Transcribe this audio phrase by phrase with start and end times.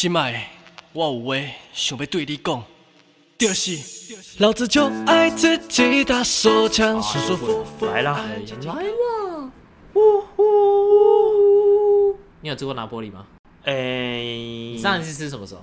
[0.00, 0.48] 心爱，
[0.94, 1.36] 我有话
[1.74, 2.64] 想要对你讲，
[3.36, 3.76] 就是
[4.38, 7.84] 老子就爱自己打手枪，舒舒服服。
[7.84, 8.24] 来啦，
[8.64, 9.52] 来了，
[9.92, 12.16] 呜呼！
[12.40, 13.26] 你有吃过拿玻里吗？
[13.64, 15.62] 哎、你上一次吃什么时候？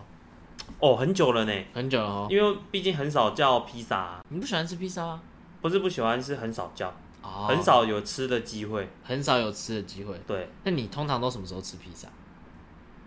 [0.82, 2.28] 哦，很久了呢，很久了哦。
[2.30, 5.22] 因为毕竟很少叫披萨啊、你不喜欢吃披萨吗？
[5.62, 8.88] 不是不喜欢，是很少叫，哦很少有吃的机会。
[9.02, 10.22] 很少有吃的机会。
[10.28, 12.08] 对，那你通常都什么时候吃披萨？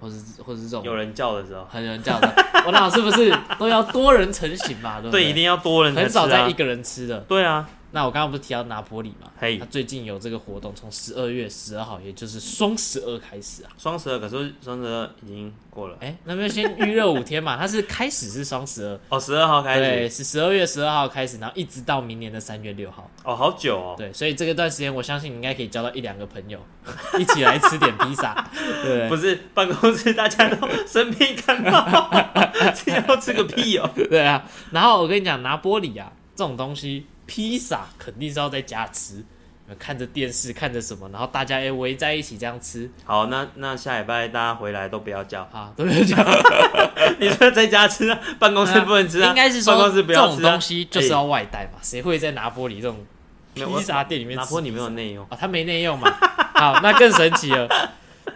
[0.01, 2.32] 或是或是这种有人叫的时候，很有人叫的，
[2.67, 3.32] 我老是不是？
[3.59, 5.00] 都要多人成型嘛？
[5.00, 6.23] 对不对，对，一定要多人才很吃啊。
[6.23, 7.18] 少在一个人吃的。
[7.21, 9.30] 对啊，那我刚刚不是提到拿坡里嘛？
[9.39, 13.71] 嘿他最近有这个活动，从十二月十二号，也就是双十二开始啊。
[13.76, 15.96] 双十二，可是双十二已经过了。
[16.00, 23.11] 哎，那边先预热五天嘛，它是开始是双十二，哦，十二号开始对，始，是十二月十二号开始，然后一直到明年的三月六号。
[23.25, 23.95] 哦，好久哦。
[23.98, 26.61] 对，所以这个段时间，我相信你应该可以交到一两个朋友，
[27.18, 28.48] 一起来吃点披萨，
[28.84, 32.09] 对不不是办公室大家都生病感冒，
[32.84, 33.91] 这要吃个屁哦！
[33.95, 34.20] 对？
[34.20, 34.45] 啊。
[34.70, 39.25] 然后我跟你讲，拿玻里啊这种东西，披萨肯定是要在家吃，
[39.78, 42.91] 看着电视，看着什么，然后大家哎围在一起这样吃。
[43.05, 46.17] 好，那那下礼拜大家回来都不要叫，啊，都不要叫。
[47.20, 50.50] 你说在家吃啊，办公室不能吃啊，应该是说办公室不这种要吃啊？
[50.50, 53.06] 东西就是要外带嘛，谁会在拿玻璃这种
[53.55, 54.42] 披萨店里面吃？
[54.42, 56.11] 拿玻璃没有内用，哦，它没内用嘛。
[56.55, 57.69] 好，那更神奇了，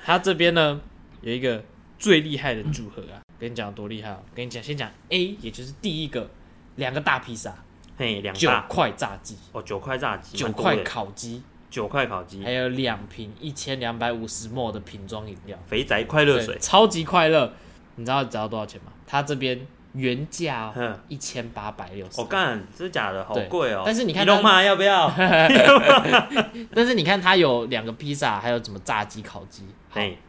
[0.04, 0.80] 它这边呢
[1.20, 1.64] 有一个
[1.98, 4.20] 最厉害的组合啊，跟你讲多厉害啊。
[4.36, 6.30] 跟你讲，先讲 A，也就是第一个，
[6.76, 7.52] 两个大披萨，
[7.96, 17.52] 嘿，两九大块炸鸡，哦，九块炸鸡，九块烤鸡，九块烤鸡还，有两瓶一千两百五十 ml 的瓶装饮料，肥宅快乐水，超级快乐。
[17.96, 18.90] 你知道只要多少钱吗？
[19.06, 20.74] 它这边原价
[21.06, 22.26] 一千八百六十我。
[22.26, 23.24] 干，真的假的？
[23.24, 23.84] 好对贵哦！
[23.86, 25.08] 但是你看它龙马要不要？
[26.74, 29.62] 但是你看，它有两个披萨，还有什么炸鸡、烤鸡，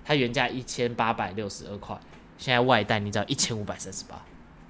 [0.04, 1.98] 它原价一千八百六十二块，
[2.38, 4.24] 现在外带你只要一千五百三十八，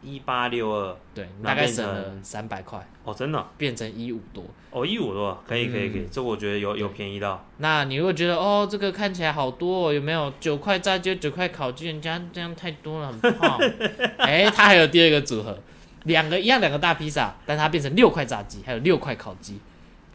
[0.05, 4.43] 一八六二，对，大概省了三百块，哦，真的哦，变成一五多。
[4.69, 11.87] 哦，一五多，可以可以可嗯以，这我觉得有有便宜到，那你如果觉得哦，这个看起来好多、哦，有没有九块炸鸡、九块烤鸡？
[11.87, 13.57] 人家这样太多了，很胖。
[14.19, 15.57] 哎、它还有第二个组合，
[16.03, 19.59] 两个一样两个大披萨，但它变成六块炸鸡，还有六块烤鸡，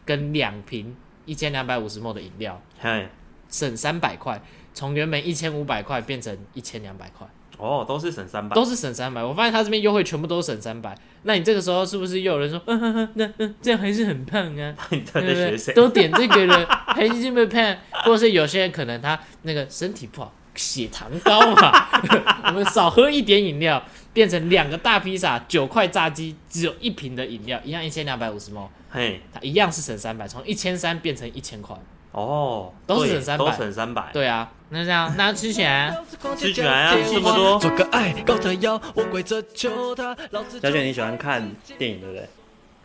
[0.05, 3.07] 跟两瓶一千两百五十 ml 的饮料，嘿，
[3.49, 4.41] 省三百块，
[4.73, 7.27] 从原本一千五百块变成一千两百块。
[7.61, 9.23] 哦，都是省三百，都是省三百。
[9.23, 14.75] 我发现他这边优惠全部都省三百，那你这个时候是不是又有人说，嗯哼哼，那嗯这样还是很胖啊？
[14.89, 15.01] 你？
[15.01, 15.73] 在学谁？
[15.75, 17.77] 都点这个了，还是这么胖？
[18.03, 21.87] 或者是有些人可能他那个身体不好，血糖高嘛，
[22.47, 31.77] 我们少喝一点饮料，变成两个大披萨，九块炸鸡，只有一瓶的饮料，一样一千两百五十毛，嘿，它一样是省三百，从一千三变成一千块。
[32.11, 35.97] 哦，都是省300都省三百，对啊，那这样 那吃起来
[36.37, 42.27] 吃起来啊这么多做个爱高他腰，我跪着求他，老子小雪，你喜欢看电影对不对？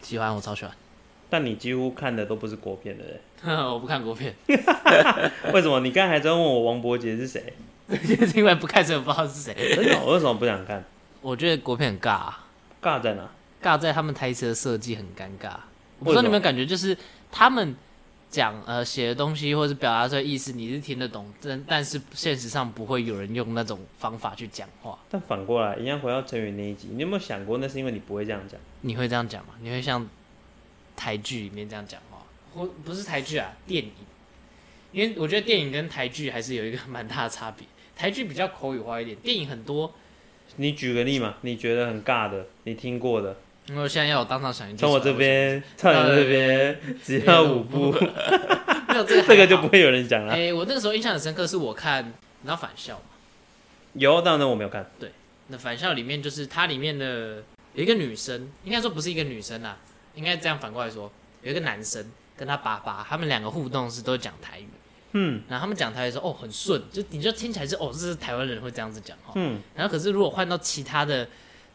[0.02, 0.72] 喜欢，我超喜欢。
[1.28, 3.10] 但你几乎看的都不是国片，对不
[3.48, 3.54] 对？
[3.56, 4.32] 我不看国片，
[5.52, 5.80] 为什么？
[5.80, 7.52] 你刚才还在问我王伯杰是谁？
[8.36, 9.54] 因为不看所以不知道是谁。
[9.74, 10.84] 真的，我为什么不想看？
[11.20, 12.44] 我觉得国片很尬、啊，
[12.80, 13.28] 尬在哪？
[13.60, 15.50] 尬在他们台词的设计很尴尬。
[15.98, 16.96] 我不知道你们有没有感觉，就是
[17.32, 17.74] 他们
[18.36, 24.98] 讲呃写的东西或者是表达出来意思，你是听得懂，但但是现实上不会有人用那种方法去讲话。
[25.08, 28.60] 但反过来，一样回到成语那一集，你有没有想过，那是因为你不会这样讲？
[28.82, 29.54] 你会这样讲吗？
[29.62, 30.06] 你会像
[30.94, 32.18] 台剧里面这样讲话？
[32.54, 33.90] 或不是台剧啊，电影。
[34.92, 37.66] 因为我觉得电影跟台剧还是有一个蛮大的差别。
[37.96, 39.94] 台剧比较口语化一点，电影很多。
[40.56, 43.34] 你举个例嘛，你觉得很尬的，你听过的，
[43.68, 50.32] 因为我现在要我当场想一句，从我这边，从你这边，只要五步，没有这个这个就不会有人讲了。
[50.32, 52.12] 哎、我那个时候印象很深刻，是我看你
[52.44, 53.02] 知道返校吗？
[53.94, 54.88] 有，当然我没有看。
[55.00, 55.10] 对
[55.48, 57.42] 那返校里面就是它里面的
[57.74, 59.76] 有一个女生，应该说不是一个女生啦，
[60.14, 61.10] 应该这样反过来说，
[61.42, 62.04] 有一个男生
[62.36, 64.68] 跟他爸爸，他们两个互动是都讲台语，
[65.12, 71.28] 嗯然后他们讲台语说哦很顺，就你就听起来是哦这是台湾人会这样子讲哈，嗯然后可是如果换到其他的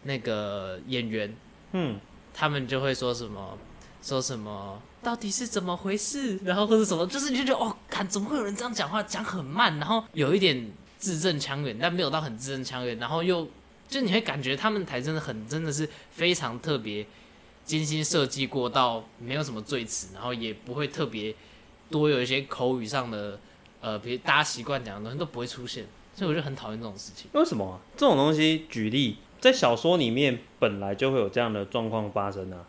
[0.04, 1.34] 那个演员，
[1.74, 2.00] 嗯，
[2.34, 3.58] 他们就会说什么
[4.02, 13.48] 说什么到底是怎么回事，然后或者什么，就是你就觉得哦，看怎么会有人这样讲话，讲很慢，然后有一点字正腔圆，但没有到很字正腔圆，然后又
[13.88, 17.06] 就你会感觉他们台真的很真的是非常特别
[17.66, 21.34] 精心设计过，到没有什么赘词，然后也不会特别
[21.90, 23.40] 多有一些口语上的
[23.82, 25.86] 呃，比如大家习惯讲的东西都不会出现，
[26.16, 27.30] 所以我就很讨厌这种事情。
[27.34, 28.66] 为什么啊这种东西？
[28.70, 32.64] 举例，在小说里面本来就会有这样的状况发生啊。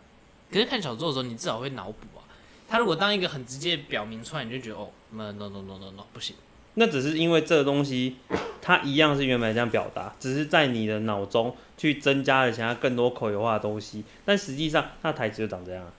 [0.51, 2.25] 可是看小说的时候，你至少会脑补啊。
[2.69, 6.35] 他如果当一个很直接表明出来，你就觉得哦，那 no no no no no 不行。
[6.75, 8.17] 那只是因为这个东西，
[8.63, 15.93] 它一样是原本这样表达，只是在你的脑中去增加了其他更多口语化的东西，但实际上它台词就长这样啊。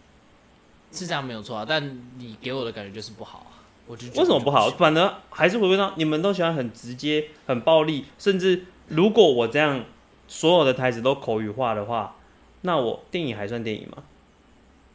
[0.92, 4.68] 是这样没有错啊，但你给我的感觉就是不好啊，我就觉得为什么不好？
[4.72, 9.84] 反而还是回归到你们都喜欢很直接、很暴力，甚至如果我这样
[10.28, 12.16] 所有的台词都口语化的话，
[12.62, 14.04] 那我电影还算电影吗？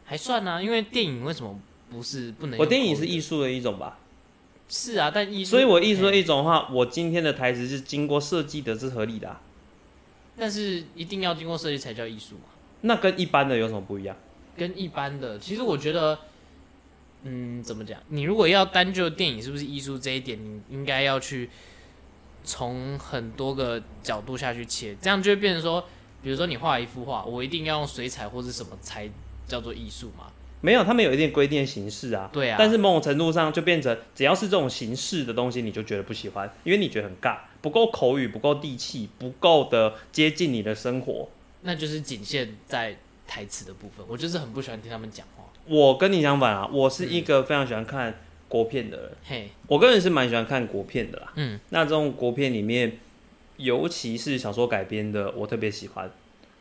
[0.04, 1.60] 还算啊，因为电影为什么
[1.90, 2.58] 不是不能？
[2.58, 3.98] 我电影是艺术的一种吧，
[4.68, 9.40] 是啊，但艺术，所以我艺术的一种的话，我今天的台词是经过设计的，是合理的啊、
[10.36, 12.44] 但是一定要经过设计才叫艺术嘛，
[12.80, 14.16] 那跟一般的有什么不一样？
[14.56, 16.18] 跟一般的，其实我觉得，
[17.24, 18.00] 嗯，怎么讲？
[18.08, 21.50] 你如果要单就电影是不是艺术这一点，你应该要去
[22.44, 25.84] 从很多个角度下去切，这样就会变成说，
[26.22, 29.08] 比如说你画一幅画，我一定要用水彩或是什么才
[29.46, 30.26] 叫做艺术嘛？
[30.60, 32.28] 没有，他们有一定规定的形式啊。
[32.32, 41.28] 对啊，但是某种程度上就变成，只要是这种形式的东西，你就觉得不喜欢，因为你觉得很尬，不够口语，不够地气，不够的接近你的生活。
[41.62, 42.96] 那就是仅限在
[43.26, 45.44] 台词的部分，我就是很不喜欢听他们讲话。
[45.66, 51.32] 我跟你相反啊，我是一个非常喜欢看国片的人，嘿，我个人是蛮喜欢看国片的啦。
[51.36, 52.98] 嗯，那这种国片里面，
[53.58, 56.10] 尤其是小说改编的，我特别喜欢。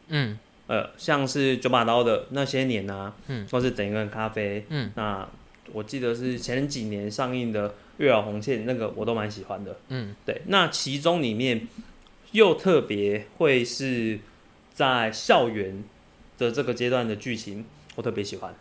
[0.10, 0.38] 嗯
[0.68, 5.26] 呃，像是九把刀的那些年啊，嗯，或是整一个人咖啡，嗯，那
[5.72, 9.80] 我记得是前几年上映的《月老红线》，那个我都蛮喜欢的。
[9.88, 11.66] 嗯，对，那其中里面
[12.34, 14.20] 又特别会是
[14.74, 15.82] 在校园
[16.38, 17.64] 的这个阶段的剧情，
[17.96, 18.54] 我特别喜欢。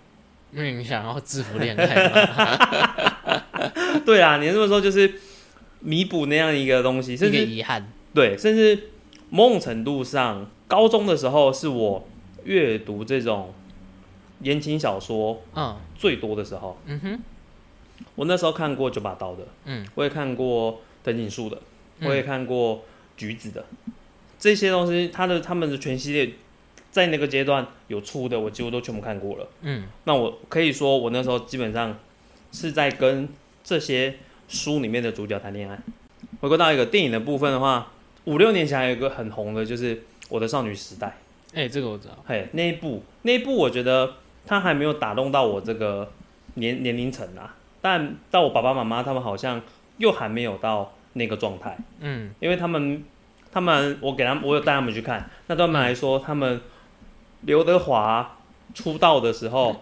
[0.52, 3.40] 因为你想要制服恋爱嘛，
[4.06, 5.14] 对啊，你这么说就是
[5.80, 7.90] 弥补那样一个东西，一个甚至遗憾。
[8.14, 8.90] 对，甚至
[9.28, 12.08] 某种程度上，高中的时候是我
[12.44, 13.52] 阅读这种
[14.40, 15.76] 言情小说嗯。
[15.98, 16.78] 最多的时候。
[16.86, 17.18] 嗯哼，
[18.14, 21.60] 我那时候看过九把刀的，嗯，我也看过藤井树的，
[22.00, 22.08] 嗯。
[22.08, 22.84] 我也看过
[23.16, 23.64] 橘子的，
[24.38, 26.32] 这些东西，它的他们的全系列
[26.96, 29.46] 在那个阶段有出的，我几乎都全部看过了。
[29.60, 31.94] 嗯那我可以说，我那时候基本上
[32.52, 33.28] 是在跟
[33.62, 34.14] 这些
[34.48, 35.78] 书里面的主角谈恋爱。
[36.40, 37.92] 回归到一个电影的部分的话，
[38.24, 39.94] 五六年前还有一个很红的，就是
[40.30, 41.18] 《我的少女时代》。
[41.58, 42.14] 哎、这个我知道。
[42.26, 44.14] 嘿，那一部那一部，我觉得
[44.46, 46.10] 它还没有打动到我这个
[46.54, 47.54] 年年龄层啊。
[47.82, 49.60] 但到我爸爸妈妈他们好像
[49.98, 53.04] 又还没有到那个状态，嗯因为他们
[53.52, 56.60] 他们我给他们我有带他们去看，那对他们来说，他们
[57.42, 58.38] 刘德华
[58.74, 59.76] 出道的时候，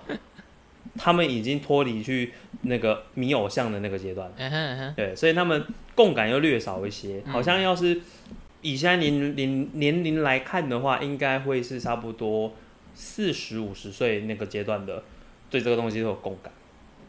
[0.96, 4.30] 他们已经脱离去那个迷偶像的那个阶段。
[4.36, 8.00] 嗯哼嗯哼，对，所以他们共感又略少一些，嗯好像要是
[8.62, 12.52] 以现在年龄年龄来看的话，应该会是差不多
[12.94, 15.02] 四十五十岁那个阶段的，
[15.50, 16.52] 对这个东西都有共感。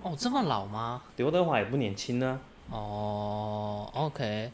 [0.01, 1.01] 哦，这么老吗？
[1.18, 2.39] 刘德华也不年轻呢、
[2.69, 4.51] 哦，OK，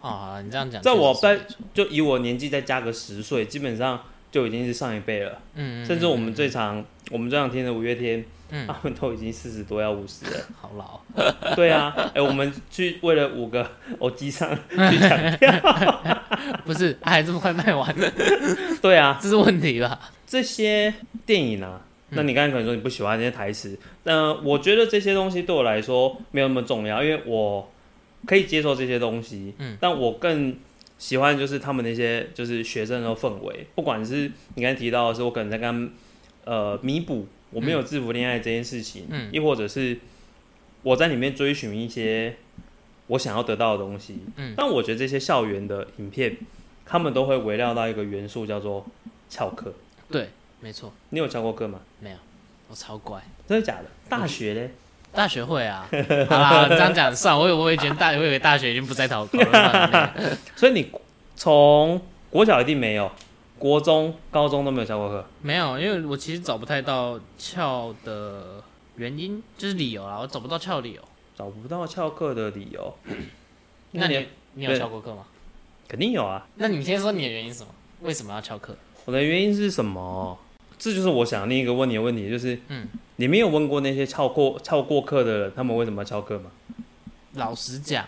[0.00, 1.40] 啊，你这样讲，在我在
[1.72, 5.38] 就以我年纪再加个十岁，基本上就已经是上一辈了。
[5.54, 10.40] 嗯，嗯甚至我们嗯最常我们最常听的五月天，嗯他们都已经四十多要五十了。
[10.60, 11.00] 好老，
[11.56, 13.68] 对啊，哎、我们去为了五个
[14.00, 16.22] 偶机上去抢票。
[16.64, 18.12] 不是，还这么快卖完了，
[18.80, 19.98] 对啊，这是问题吧？
[20.26, 20.92] 这些
[21.26, 21.80] 电影啊，
[22.10, 27.70] 那你刚才可能说你不喜欢这些台词，那、我觉得这些东西对我来说没有那么重要，因为我
[28.26, 30.54] 可以接受这些东西，嗯，但我更
[31.00, 35.90] 喜欢就是他们那些就是学生的氛围，不管是你刚才提到的是我可能在跟
[36.44, 39.98] 呃弥补我没有制服恋爱这件事情，嗯亦或者是
[40.82, 42.36] 我在里面追寻一些
[43.06, 46.36] 我想要得到的东西，嗯但我觉得这些校园的影片，
[46.84, 48.86] 他们都会围绕到一个元素叫做
[49.30, 49.72] 翘课。
[50.10, 50.28] 对，
[50.60, 51.80] 没错，你有翘过课吗？
[51.98, 52.16] 没有，
[52.68, 53.22] 我超乖。
[53.48, 53.86] 真的假的？
[54.08, 54.70] 大学嘞？
[55.12, 55.88] 大学会啊，
[56.28, 60.36] 好啦，这样讲算了，我我以前大，我以为大学已经不在讨讨论范围内。
[60.54, 60.90] 所以你
[61.36, 62.00] 从
[62.30, 63.10] 国小一定没有，
[63.58, 65.26] 国中、高中都没有翘过课。
[65.42, 68.62] 没有，因为我其实找不太到翘的
[68.96, 71.02] 原因，就是理由啦，我找不到翘理由。
[71.36, 72.94] 找不到翘课的理由，
[73.92, 75.24] 那你你有翘过课吗？
[75.88, 76.46] 肯定有啊。
[76.56, 77.70] 那你先说你的原因是什么？
[78.02, 78.76] 为什么要翘课？
[79.06, 80.38] 我的原因是什么？
[80.80, 86.50] 这就是我想另一个问你的问题，就是，嗯，你没有问过那些翘过翘过课的人，他们为什么要翘课吗？
[87.34, 88.04] 老实讲，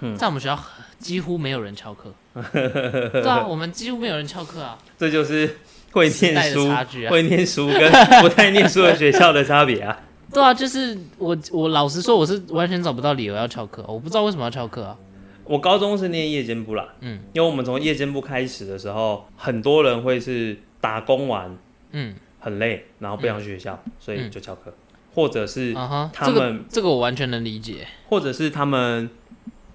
[0.00, 0.58] 嗯在我们学校
[0.98, 2.12] 几乎没有人翘课。
[2.52, 5.58] 对啊，我们几乎没有人翘课啊，这就是
[5.92, 7.10] 会时代的念书、差距啊。
[7.10, 9.96] 会念书跟不太念书的学校的差别啊。
[10.32, 14.96] 对啊，就是我我老实说，我是完全找不到理由要翘课，我不知道为什么要翘课啊。
[15.44, 21.54] 我高中是念夜间部啦，嗯因为我们从夜间部开始的时候，很多人会是打工完
[21.94, 22.14] 嗯。
[22.38, 24.70] 很累，然后不想去学校，所以嗯就翘课，
[25.14, 27.86] 或者是啊哈，这个他们，这个我完全能理解。
[28.10, 29.08] 或者是他们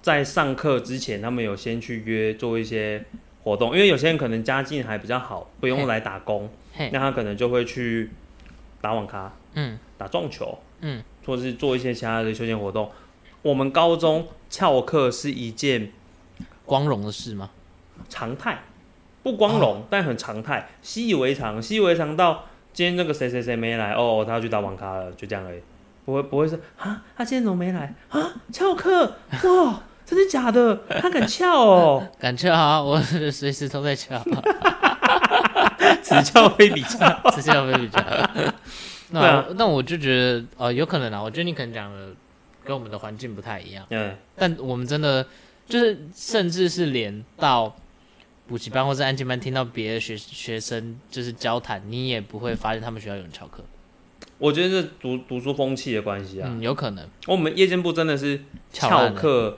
[0.04, 3.04] 在上课之前，他们有先去约做一些
[3.44, 8.12] 活动，因为有些人可能家境还比较好，不用来打工，嘿，那他可能就会去
[8.80, 9.80] 打网咖、嗯。
[9.98, 12.92] 打撞球，嗯，或者是做一些其他的休闲活动。
[13.42, 15.92] 我们高中翘课是一件
[16.66, 17.50] 光荣的事吗？
[18.08, 18.62] 常态，
[19.24, 25.60] 不光荣，但很常态，习以为常，习以为常到今天那个谁谁谁没来，哦，他要去打网咖了，就这样而已，
[26.06, 28.34] 不会不会是啊，他今天怎么没来啊？
[28.52, 29.06] 翘课
[29.44, 30.80] 哇，真的假的？
[31.02, 32.82] 他敢翘哦， 敢翘啊！
[32.82, 34.18] 我随时都在翘，
[36.02, 36.98] 只翘非比翘。
[37.36, 38.02] 只翘非比翘。
[39.12, 41.22] 那、啊那我就觉得，呃，有可能啊。
[41.22, 42.10] 我觉得你可能讲的
[42.64, 45.26] 跟我们的环境不太一样，嗯，但我们真的
[45.68, 47.76] 就是，甚至是连到
[48.50, 53.64] 补习班或是安静班，听到别的学学生就是交谈，你也不会发现他们学校有人翘课。
[54.40, 56.50] 我觉得是读读书风气的关系啊。
[56.52, 58.42] 嗯，有可能我们夜间部真的是
[58.74, 59.56] 翘课，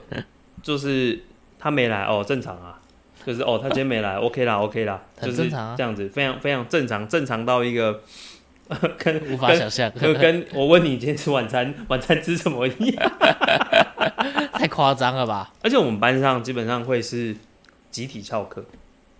[0.62, 1.24] 就是
[1.58, 2.78] 他没来哦，正常啊，
[3.24, 8.02] 就是哦，他今天没来，OK 啦，OK 啦，就是很正常啊这样子，非常非常正常，正常到一个
[8.98, 13.12] 跟无法想象，就跟我问你今天吃晚餐，晚餐吃什么一样。
[14.52, 15.50] 太夸张了吧？
[15.62, 17.34] 而且我们班上基本上会是
[17.90, 18.64] 集体翘课，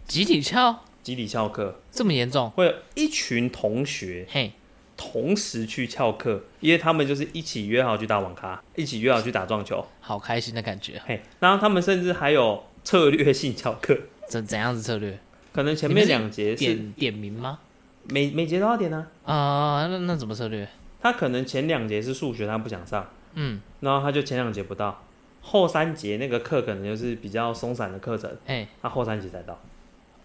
[0.07, 2.51] 集体翘集体翘课这么严重？
[2.51, 4.53] 会有一群同学嘿，
[4.97, 11.01] 同时去翘课，因为他们就是一起约好去打网咖，一起约好去打撞球，好开心的感觉。
[11.07, 15.19] 嘿，然后他们甚至还有策略性翘课，怎怎样子策略？
[15.53, 17.59] 可能前面两节是点点名吗？
[18.05, 20.69] 每每节都要点呢，啊、那那怎么策略？
[21.01, 25.05] 他可能前两节是数学，他不想上，嗯，然后他就前两节不到，
[25.41, 29.61] 后三节那个课可能就是比较松散的课程，哎、他后三节才到。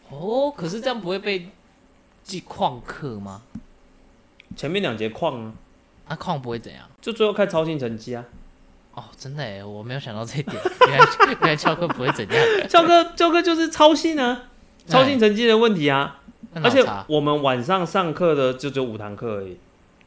[0.09, 1.49] 哦，可是这样不会被
[2.23, 3.41] 记旷课吗？
[4.55, 5.51] 前面两节旷啊，
[6.07, 6.83] 啊，旷不会怎样？
[7.01, 8.23] 就最后看超性成绩啊。
[8.93, 10.55] 哦，真的哎，我没有想到这一点，
[10.87, 14.45] 原来原来翘课不会怎样， 翘课翘课就是超性啊，
[14.87, 16.19] 超性成绩的问题啊。
[16.53, 19.51] 而且我们晚上上课的就只有五堂课而已，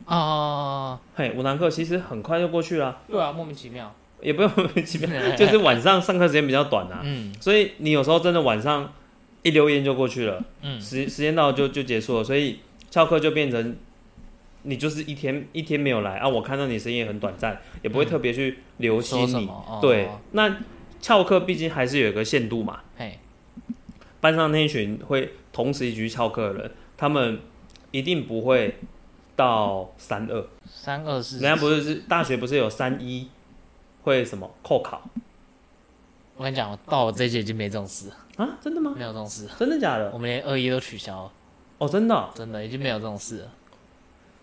[0.06, 3.94] 哦哦哦，嘿，五堂课其实很快就过去了，对啊，莫名其妙。
[4.20, 7.32] 也不用 莫名其妙，就是晚上上课时间比较短啊，嗯。
[7.40, 8.92] 所以你有时候真的晚上
[9.42, 12.58] 一留言就过去了，嗯，时时间到了就就结束了，所以
[12.90, 13.76] 翘课就变成
[14.62, 16.18] 你就是一天一天没有来。
[16.18, 19.48] 啊，我看到你声音也很短暂，也不会特别去留心你，
[19.80, 20.58] 对，那
[21.00, 23.18] 翘课毕竟还是有一个限度嘛，嘿，
[24.20, 27.40] 班上那一群会同时一起去翘课的人，他们
[27.90, 28.74] 一定不会
[29.34, 30.46] 到三二。
[30.68, 31.38] 三二四。
[31.38, 33.28] 人，家不是是大学不是有三一
[34.02, 35.08] 会什么扣考
[36.40, 38.48] 我跟你讲，到我这一届已经没这种事，啊？
[38.62, 38.94] 真的吗？
[38.96, 40.10] 没有这种事，真的假的？
[40.10, 41.32] 我们连二一都取消了，
[41.76, 43.52] 哦，真的哦、真的已经没有这种事了。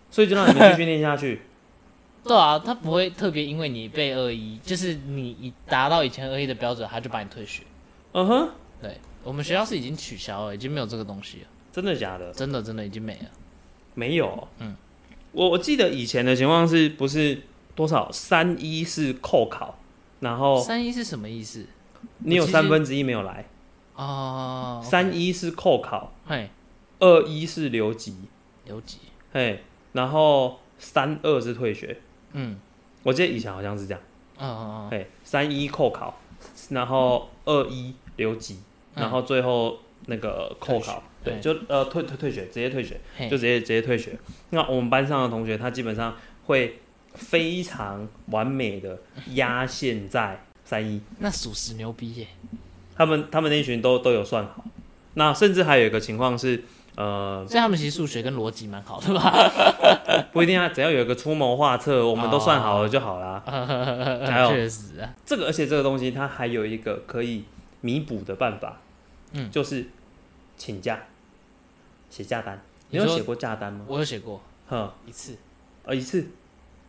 [0.08, 1.42] 所以就让你们继续练下去。
[2.22, 7.64] 对啊，他不会特别因为你被二一，就是你已达到以前二一的标准，他就把你退学。
[8.12, 8.48] 嗯哼，
[8.80, 12.32] 对我们学校是已经取消了，已经没有这个东西了，真的假的？
[12.32, 13.28] 真的真的已经没了。
[13.94, 14.46] 没有。
[14.60, 14.76] 嗯，
[15.32, 17.42] 我我记得以前的情况是不是
[17.74, 19.80] 多少三一是扣考，
[20.20, 21.66] 然后三一是什么意思？
[22.18, 23.44] 你有三分之一没有来，
[23.94, 26.50] 哦，三一是扣考，嘿，
[26.98, 28.16] 二一是留级，
[28.64, 28.98] 留级，
[29.32, 29.62] 嘿，
[29.92, 32.00] 然后三二是退学。
[32.32, 32.58] 嗯，
[33.02, 34.00] 我记得以前好像是这样，
[34.38, 36.18] 嗯嗯嘿，三一扣考，
[36.70, 38.60] 然后二一留级，
[38.94, 44.18] 嗯，然后最后那个扣考，对，就呃退退退学，直接退学，就直接直接退学。
[44.50, 46.14] 那我们班上的同学，他基本上
[46.46, 46.78] 会
[47.14, 48.98] 非常完美的
[49.34, 52.26] 压线在三一，那属实牛逼耶。
[52.94, 54.62] 他们他们那群都都有算好。
[55.14, 56.62] 那甚至还有一个情况是，
[56.94, 59.32] 呃，所以他们其实数学跟逻辑蛮好的吧？
[60.30, 63.42] 不一定啊，只要有一个出谋划策，我们都算好了就好啦。
[63.48, 67.44] 还有确实啊，这个，而且这个东西它还有一个可以
[67.80, 68.78] 弥补的办法，
[69.32, 69.88] 嗯就是
[70.58, 71.00] 请假，
[72.10, 72.60] 写假单。
[72.90, 73.86] 你你有写过假单吗？
[73.88, 75.34] 我有写过哼，一次，
[75.84, 76.26] 呃，一次，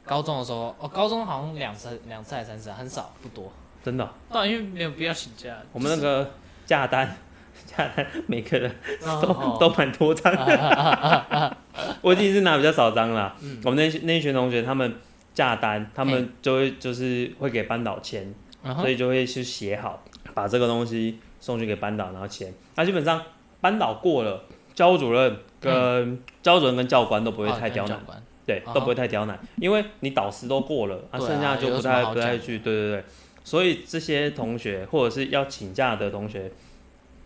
[0.05, 3.51] 高中的时候，哦，高中好像两次、两次还是三次啊，很少，不多。
[3.83, 4.09] 真的。
[4.45, 6.31] 因为没有必要请假，我们那个
[6.65, 7.17] 假单，
[7.65, 8.71] 假单每个人
[9.03, 9.57] 哦都、哦。
[9.59, 10.33] 都蛮多张。
[10.33, 11.57] 的。
[12.01, 13.36] 我自己是拿比较少张啦。
[13.41, 13.59] 嗯。
[13.63, 14.93] 我们那群那一群同学，他们
[15.33, 18.33] 假单，他们就会就是会给班导签，
[18.75, 22.53] 所以就会去写好，把这个东西送去给班导，然后签。
[22.75, 23.21] 那基本上
[23.62, 24.43] 班导过了，
[24.74, 27.98] 教务主任跟、教务主任跟教官都不会哦太刁难，
[28.45, 33.03] 对，都不会太刁难，因为你导师都过了，啊，剩下就不太不太去，对对对。
[33.50, 36.51] 所以这些同学或者是要请假的同学，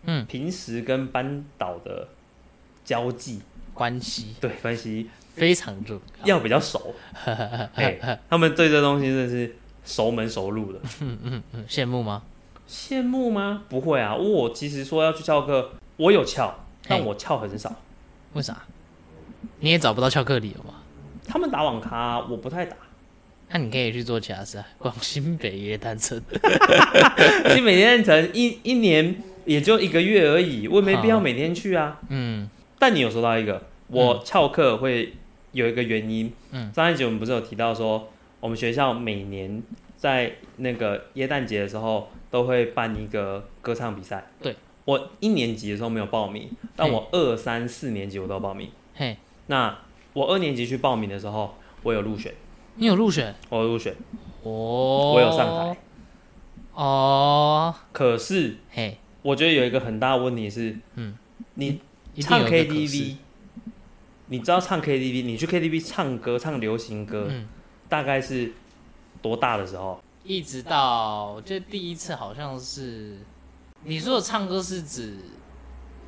[0.04, 2.08] 嗯，平时跟班导的
[2.82, 3.42] 交际
[3.74, 6.36] 关系对关系非常重要。
[6.36, 6.94] 要比较熟，
[7.76, 8.00] 嘿
[8.30, 9.54] 他们对这东西真的是
[9.84, 10.78] 熟门熟路的。
[11.02, 12.22] 嗯嗯嗯，羡慕吗？
[12.66, 13.64] 羡慕吗？
[13.68, 16.54] 不会啊，我其实说要去翘课，我有翘，
[16.88, 17.70] 但我翘很少。
[18.32, 18.62] 为啥？
[19.60, 20.76] 你也找不到翘课理由吗？
[21.28, 22.74] 他们打网咖，我不太打。
[23.54, 26.20] 那你可以去做其他事啊， 逛新北夜诞城。
[27.54, 32.00] 新每天城一一年也就一个月而已，我也没必要每天去啊。
[32.08, 35.14] 嗯但你有说到一个，我翘课会
[35.52, 36.32] 有一个原因。
[36.50, 39.62] 嗯上一集我们不是有提到说，我们学校每年
[39.96, 44.26] 在那个耶诞节的时候都会办一个歌唱比赛。
[44.42, 48.68] 对，我一年级的时候没有报名，但我二三四年级我都有报名。
[48.96, 49.78] 嘿，那
[50.12, 52.34] 我二年级去报名的时候，我有入选，
[52.76, 53.94] 你有入选我有入选，
[54.42, 55.12] 哦？
[55.14, 55.76] 我有上台。
[56.74, 61.16] 哦，可是嘿，我觉得有一个很大的问题是，嗯，
[61.54, 61.80] 你
[62.20, 63.16] 唱一定有一个可 KTV，
[64.26, 67.46] 你知道唱 KTV，你去 KTV 唱歌唱流行歌，嗯
[67.88, 68.52] 大概是
[69.22, 70.02] 多大的时候？
[70.24, 73.18] 一直到我记得第一次好像是，
[73.84, 75.16] 你说的唱歌是指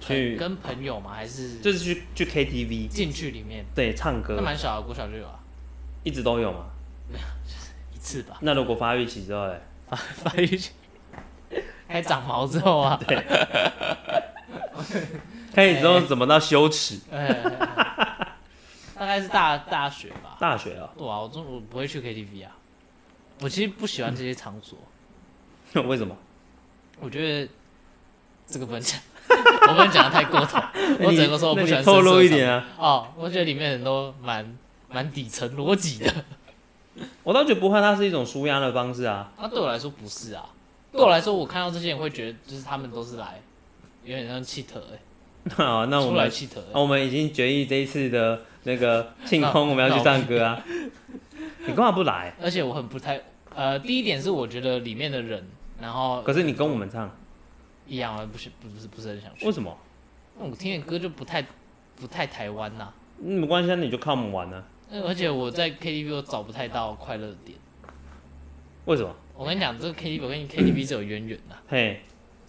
[0.00, 1.12] 去朋跟朋友吗？
[1.14, 3.64] 还是就是去去 KTV，进去里面？
[3.74, 5.38] 对，唱歌那歌蛮小的，国小就有啊，
[6.06, 6.66] 一直都有嘛。
[7.92, 8.38] 一次吧。
[8.40, 10.70] 那如果发育期之后嘞，发发育期
[11.88, 13.16] 开始长毛之后啊，对，
[15.52, 17.00] 开始之后怎么到羞耻？
[17.10, 17.36] 哎
[18.94, 20.36] 大概是大大学吧。
[20.38, 22.52] 大学啊，对啊，我中我不会去 KTV 啊，
[23.40, 24.78] 我其实不喜欢这些场所，
[25.82, 26.16] 为什么？
[27.00, 27.50] 我觉得
[28.46, 28.98] 这个不能讲，
[29.28, 30.58] 我不能讲的太过头，
[31.04, 32.64] 我只能说我不喜欢透露一点啊。
[32.78, 34.56] 哦，我觉得里面人都蛮
[34.96, 36.10] 蛮底层逻辑的。
[37.22, 39.30] 我倒觉得不会，它是一种舒压的方式啊。
[39.38, 40.48] 那、对我来说不是啊，
[40.90, 43.38] 对我来说，我看到这些人会觉得，就是他们都是来，
[44.04, 50.64] 有点像气特哎、 好，那我们来们气特、那我们已经决议这一次的那个庆功，我们要去唱歌啊。
[51.68, 52.32] 你干嘛不来？
[52.40, 53.20] 而且我很不太，
[53.54, 55.46] 呃，第一点是我觉得里面的人，
[55.78, 57.14] 然后可是你跟我们唱，
[57.86, 59.76] 一样啊，不是不是不是很想去为，什么？
[60.38, 61.44] 我听的歌就不太
[61.96, 62.90] 不太台湾呐、
[63.22, 67.58] 嗯没关系，啊，你就看我们玩呢、呃而且我在 KTV 我找不太到快乐的点。
[68.84, 69.14] 为什么？
[69.34, 71.56] 我跟你讲，这个 KTV 我跟你 KTV 是有渊源的。
[71.68, 72.00] 嘿，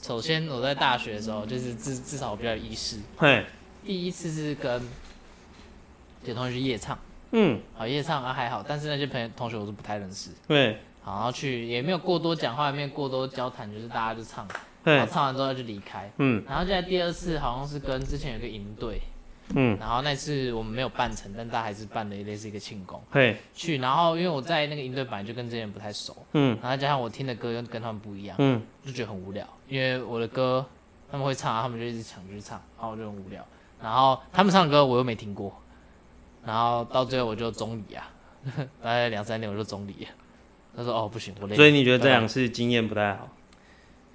[0.02, 3.00] 首先，我在大学的时候，就是至至少我比较有意识。
[3.18, 3.44] 嘿，
[3.84, 4.82] 第一次是跟
[6.24, 6.98] 有同学去夜唱，
[7.32, 10.30] 嗯，好夜唱啊还好，但是那些朋友同学我是不太认识。
[10.48, 14.48] 对，好，然后去也没有过多讲话，也没有过多交谈，就是大家就唱，
[14.84, 16.10] 然后，唱完之后就离开。
[16.20, 19.02] 嗯然后就在第二次好像是跟之前有个营队，
[19.56, 23.78] 嗯，然后那次我们没有办成，但大家还是办了类似一个庆功嘿，去。
[23.78, 29.48] 然后因为我在那个营队本来就跟这些人不太熟，嗯然后加上我听的歌又跟他们不一样，嗯，就觉得很无聊。
[29.68, 30.66] 因为我的歌
[31.10, 33.46] 他们会唱，他们就一直抢着去唱，然后我就很无聊。
[33.82, 35.56] 然后他们唱的歌我又没听过，
[36.46, 38.10] 然后到最后我就中离啊，
[38.82, 40.10] 大概两三年我就中离了。
[40.76, 41.56] 他说哦不行，我累。
[41.56, 43.30] 所以你觉得这两次经验不太好？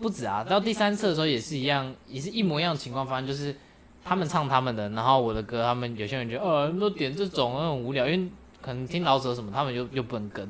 [0.00, 3.54] 不止啊，到第三次的时候也是一样，也是一模一样的情况发生，就是
[4.04, 8.28] 他们唱他们的，然后我的歌，他们有些人觉得，哦，你们都点这种很无聊，因为
[8.60, 10.48] 可能听老者什么，他们又又不能跟，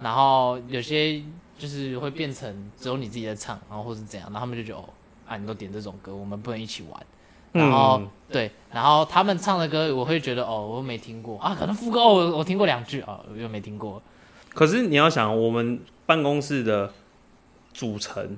[0.00, 1.22] 然后有些
[1.58, 4.88] 就是会变成只有你自己在唱，然后或是怎样，然后他们就觉得，哦，
[5.26, 7.06] 啊，你都点这种歌，我们不能一起玩，
[7.52, 14.00] 然后、嗯对，然后他们唱的歌，我会觉得，哦，我又没听过啊，可能副歌哦，我我听过两句啊，我又没听过，
[14.54, 16.92] 可是你要想，我们办公室的
[17.74, 18.36] 组成，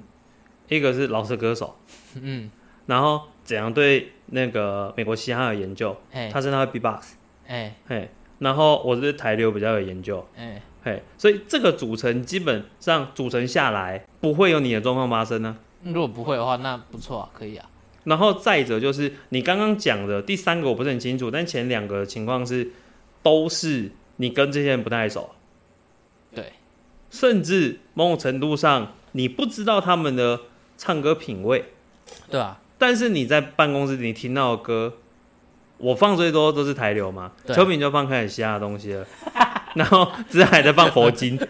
[0.69, 1.77] 一个是老式歌手，
[2.15, 2.51] 嗯，
[2.87, 7.15] 然后怎样对那个美国嘻哈有研究，哎他是那个 B-box，
[7.47, 17.69] 哎嘿，然后我是台流比较有研究，哎，嘿，所以这个组成基本上组成下来不会有你的状况发生呢、如果不会的话，那不错啊，可以啊。
[18.05, 22.71] 然后再者就是你刚刚讲的第三个我不是很清楚，但前两个情况是
[23.23, 25.31] 都是你跟这些人不太熟，
[26.35, 26.53] 对，
[27.11, 30.41] 甚至某种程度上你不知道他们的
[30.77, 31.73] 唱歌品味，
[32.29, 34.95] 对啊，但是你在办公室你听到的歌，
[35.79, 37.55] 我放最多都是台流嘛，对。
[37.55, 39.07] 秋品就放开始其他的东西了，
[39.75, 41.47] 然后子海在放佛经，对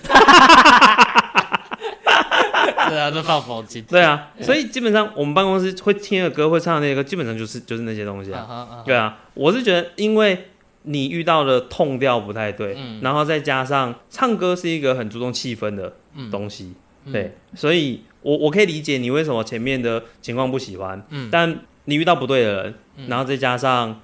[2.99, 3.83] 啊，都放佛经。
[3.85, 8.83] 对啊，所以基本上我们办公室会听的歌会唱的那些歌，基本上就是就是那些东西啊。
[8.85, 10.49] 对啊，我是觉得，因为
[10.83, 13.01] 你遇到的痛调不太对，嗯。
[13.03, 16.31] 然后再加上唱歌是一个很注重气氛的嗯。
[16.31, 16.75] 东西，
[17.07, 17.13] 嗯。
[17.13, 24.01] 对，所以我我可以理解你为什么前面的情况不喜欢，嗯但你遇到不对的人，嗯然后再加上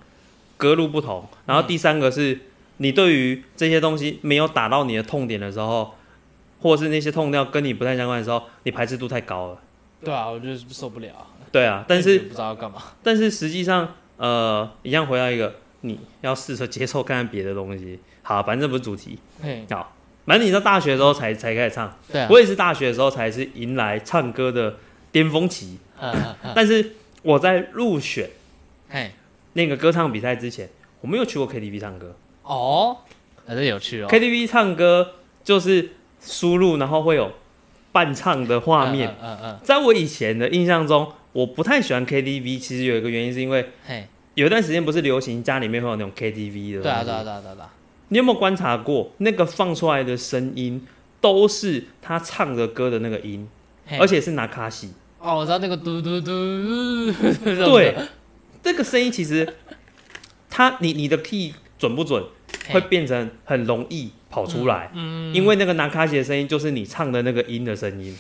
[0.59, 2.39] 格路不同，然后第三个是
[2.77, 5.95] 你对于这些东西没有打到你的痛点的时候，
[6.61, 9.59] 或者是那些痛调跟你不太相关的时候，你排斥度太高了。
[10.05, 11.09] 对啊，我就是受不了。
[11.51, 12.81] 对啊，但是不知道要干嘛。
[13.03, 17.99] 但是实际上，呃，一样回到一个，你要试着接受看看别的东西。
[18.23, 19.19] 好，反正这不是主题。
[19.43, 19.97] 嘿，好，
[20.31, 24.77] 反正你到大学的时候才才开始唱，对啊，我也是大学的时候才是迎来唱歌的
[25.11, 25.77] 巅峰期。
[26.01, 26.15] 嗯
[26.55, 28.31] 但是我在入选
[28.89, 29.11] 嘿，
[29.55, 30.69] 那个歌唱比赛之前，
[31.01, 32.15] 我没有去过 KTV 唱歌。
[32.45, 32.99] 哦，
[33.45, 34.09] 还是有趣哦。
[34.09, 35.91] KTV 唱歌就是
[36.21, 37.33] 输入，然后会有
[37.91, 39.17] 伴唱的画面。
[39.21, 42.59] 嗯嗯嗯，在我以前的印象中，我不太喜欢 KTV。
[42.61, 46.83] 其实有一个原因是因为嘿，有一段时间不是流行家里面会有那种 KTV 的。
[46.83, 47.03] 对啊。
[47.03, 47.71] 对啊对啊对啊，
[48.11, 50.87] 你有没有观察过，那个放出来的声音
[51.21, 53.49] 都是他唱的歌的那个音，
[53.99, 54.93] 而且是拿卡西。
[55.19, 57.13] 哦，我知道那个嘟嘟嘟，
[57.45, 57.95] 对，
[58.63, 59.55] 这个声音其实，
[60.49, 62.25] 它你你的 key 准不准，
[62.71, 64.91] 会变成很容易跑出来。
[64.95, 68.17] 嗯，因为那个拿卡西的声音就是你唱的那个音的声音。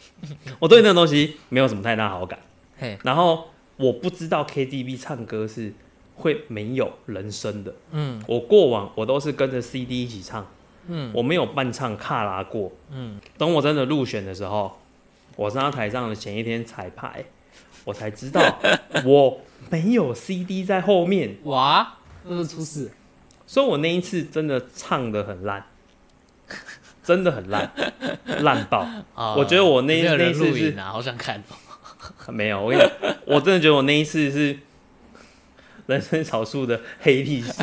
[0.60, 2.38] 我对那个东西没有什么太大好感。
[2.78, 5.72] 嘿，然后我不知道 KTV 唱歌是
[6.14, 7.74] 会没有人声的。
[7.92, 10.46] 嗯我过往我都是跟着 CD 一起唱，
[10.88, 12.70] 嗯我没有伴唱卡拉过。
[12.90, 14.78] 嗯，等我真的入选的时候，
[15.36, 17.24] 我上到台上的前一天彩排，
[17.84, 18.58] 我才知道
[19.04, 21.94] 我没有 CD 在后面，哇，
[22.24, 22.90] 那是出事，
[23.46, 25.64] 所以我那一次真的唱的很烂，
[27.02, 27.72] 真的很烂，
[28.40, 28.86] 烂爆。
[29.14, 31.56] 哦我觉得我那有没有人那一次是录影啊，好想看哦。
[32.32, 34.58] 没有，我跟你讲，我真的觉得我那一次是
[35.86, 37.52] 人生少数的黑历史。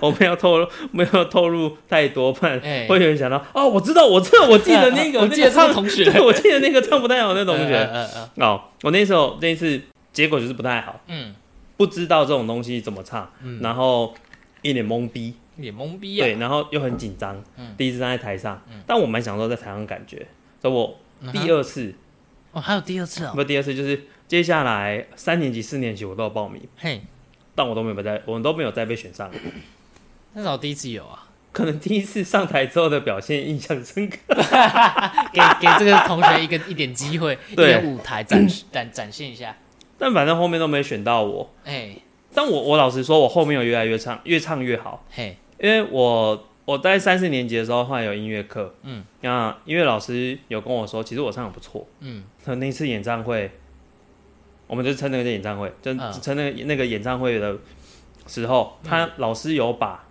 [0.00, 7.76] 我没有透露，没有透露太多，不然哎会有人想到哦，我知道，我知道，我记得那个， 我记得那个唱同学 对我记得那个唱不太好那同学。
[7.76, 9.80] 嗯嗯嗯哦，我那时候那一次
[10.12, 11.34] 结果就是不太好，嗯
[11.76, 14.14] 不知道这种东西怎么唱，嗯，然后
[14.62, 16.24] 一脸懵逼，一，脸懵逼啊。
[16.24, 20.26] 对，然后又很紧张，嗯第一次站在台上嗯，但我蛮享受在台上的感觉，
[20.62, 20.96] 所以我
[21.32, 21.92] 第二次。
[22.52, 23.32] 哦，还有第二次啊。
[23.34, 27.00] 不，第二次就是接下来三年级、四年级我都有报名，嘿，
[27.52, 29.28] 但我都没有在，我们都没有再被选上。
[30.34, 31.26] 那是我第一次有啊。
[31.50, 34.18] 可能第一次上台之后的表现印象深刻。
[35.34, 39.56] 给给这个同学一个一点机会， 一对点舞台展示展展现一下。
[39.98, 41.52] 但反正后面都没选到我。
[41.64, 41.96] 哎
[42.32, 45.04] 但我我老实说，我后面有越来越唱，越唱越好。
[45.10, 51.84] 嘿，因为我我在三四年级的时候，后来有音乐课，嗯，那音乐老师有跟我说，其实我唱的不错。
[51.98, 53.50] 嗯那那次演唱会，
[54.70, 57.56] 我们就称那个演唱会，就嗯称那个那个演唱会的
[58.28, 60.06] 时候，他老师有把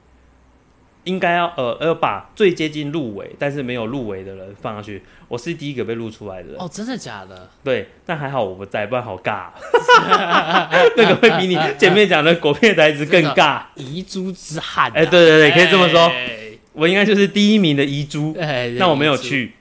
[1.05, 6.57] 应该要呃要把最接近入围但是没有入围的人放上去，我是第一个被录出来的人。
[6.59, 7.49] 哦，真的假的？
[7.63, 9.47] 对，但还好我不在，不然好尬。
[10.97, 13.61] 那个会比你前面讲的国片台词更尬。
[13.75, 14.93] 遗珠之憾啊。
[14.93, 18.35] 哎、对对对，可以这么说，哎我应该就是第一名的遗珠。
[18.37, 19.23] 哎，那我没有遗珠。
[19.23, 19.53] 去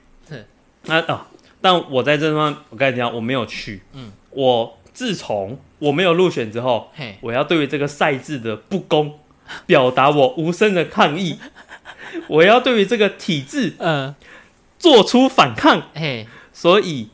[0.83, 0.99] 那。
[0.99, 1.21] 啊哦，
[1.61, 3.81] 但我在这地方，我跟你讲，我没有去。
[3.93, 9.13] 嗯我自从我没有入选之后，我要对于这个赛制的不公，
[9.65, 11.39] 表达我无声的抗议。
[12.27, 14.13] 我要对于这个体制嗯，
[14.77, 17.07] 做出反抗，嘿，所以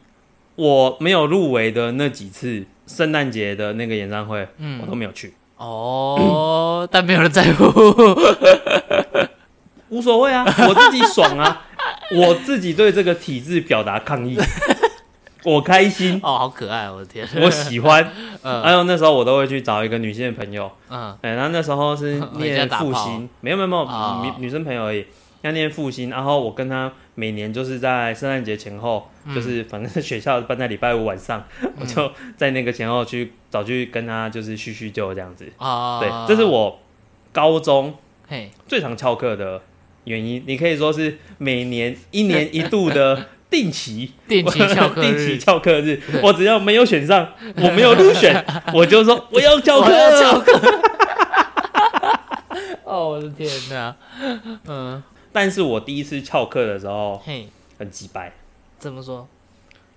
[0.55, 5.35] 我没有入围的那几次圣诞节的那个演唱会，我嗯，都没有去。
[5.57, 7.71] 哦， 但没有人在乎。
[9.89, 11.61] 无所谓啊，我自己爽啊，
[12.17, 14.35] 我自己对这个体制表达抗议，
[15.45, 17.27] 我开心，哦，好可爱，我的天。
[17.41, 18.03] 我喜欢。
[18.03, 18.11] 还
[18.43, 21.15] 嗯有那时候我都会去找一个女性的朋友，嗯。
[21.21, 24.21] 哎、然后那时候是 念复兴，没有没有没有、哦。
[24.23, 25.05] 女女生朋友而已，
[25.41, 29.33] 要念复兴，然后我跟她每年就是在圣诞节前后，嗯。
[29.35, 31.43] 就是反正学校办在礼拜五晚上，
[31.79, 35.45] 我就在那个前后去找去跟她就是叙叙旧这样子。
[35.57, 36.79] 啊，对，这是我
[37.31, 37.93] 高中
[38.27, 39.61] 嘿，最常翘课的
[40.05, 46.01] 原因，你可以说是每年一年一度的 定期 定期翘课定期，翘课日。
[46.21, 50.53] 我只要没有选上，我没有入选，我就说我要翘课翘课。
[52.83, 53.95] 哦，我的天哪！
[54.67, 58.31] 嗯，但是我第一次翘课的时候嘿，很鸡掰。
[58.77, 59.27] 怎么说？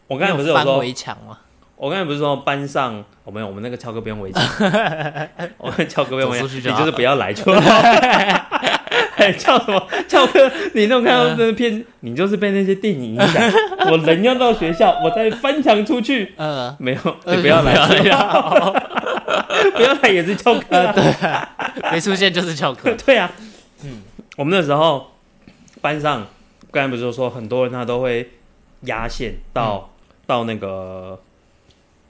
[0.06, 1.38] 我刚才不是有翻说，围墙吗？
[1.76, 4.42] 我刚才不是说班上，我没有，我们那个翘课不用围墙，
[5.58, 7.60] 我们翘课不用围墙，你就是不要来就好。
[9.14, 10.50] 还翘什么翘课？
[10.74, 13.42] 你那种看到那片，你就是被那些电影影响。
[13.90, 16.34] 我人要到学校，我再翻墙出去。
[16.36, 18.72] 呃，没有，你不要来，不要
[19.74, 20.64] 不要来也是翘课。
[20.68, 22.94] 对没出现就是翘课。
[23.04, 23.30] 对啊，
[23.84, 24.02] 嗯，
[24.36, 25.12] 我们那时候
[25.80, 26.26] 班上，
[26.70, 28.30] 刚才不是说很多人他都会
[28.82, 29.90] 压线到、
[30.26, 31.20] 到那个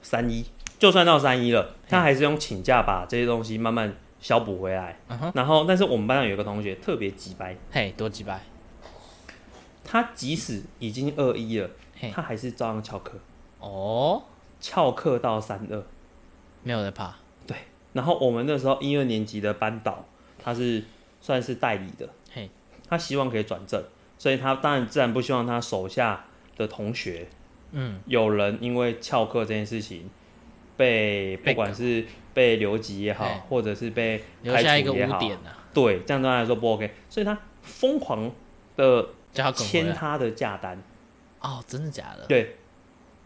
[0.01, 0.45] 三一，
[0.77, 4.97] 就算到三一了，他还是用请假把这些东西慢慢消补回来。
[5.07, 8.41] 嗯哼，然后，但是我们班上有一个同学特别急掰，嘿，多几百，
[9.83, 13.17] 他即使已经二一了嘿，他还是照样翘课，
[13.59, 14.23] 哦，
[14.59, 15.83] 翘课到三二。
[16.63, 17.15] 没有人怕，
[17.47, 17.55] 对。
[17.93, 20.05] 然后我们那时候一二年级的班导，
[20.37, 20.83] 他是
[21.21, 22.49] 算是代理的，嘿，
[22.87, 23.83] 他希望可以转正，
[24.17, 26.25] 所以他当然自然不希望他手下
[26.57, 27.27] 的同学
[27.71, 30.09] 嗯，有人因为翘课这件事情
[30.79, 38.31] 被被不管是被留级也好哎，或者是被开留下一个除也好，污点啊，对，这样对他来说不 OK，所以他疯狂
[38.77, 39.09] 的。
[39.53, 40.81] 签他的假单，
[41.39, 42.25] 哦，真的假的？
[42.27, 42.55] 对，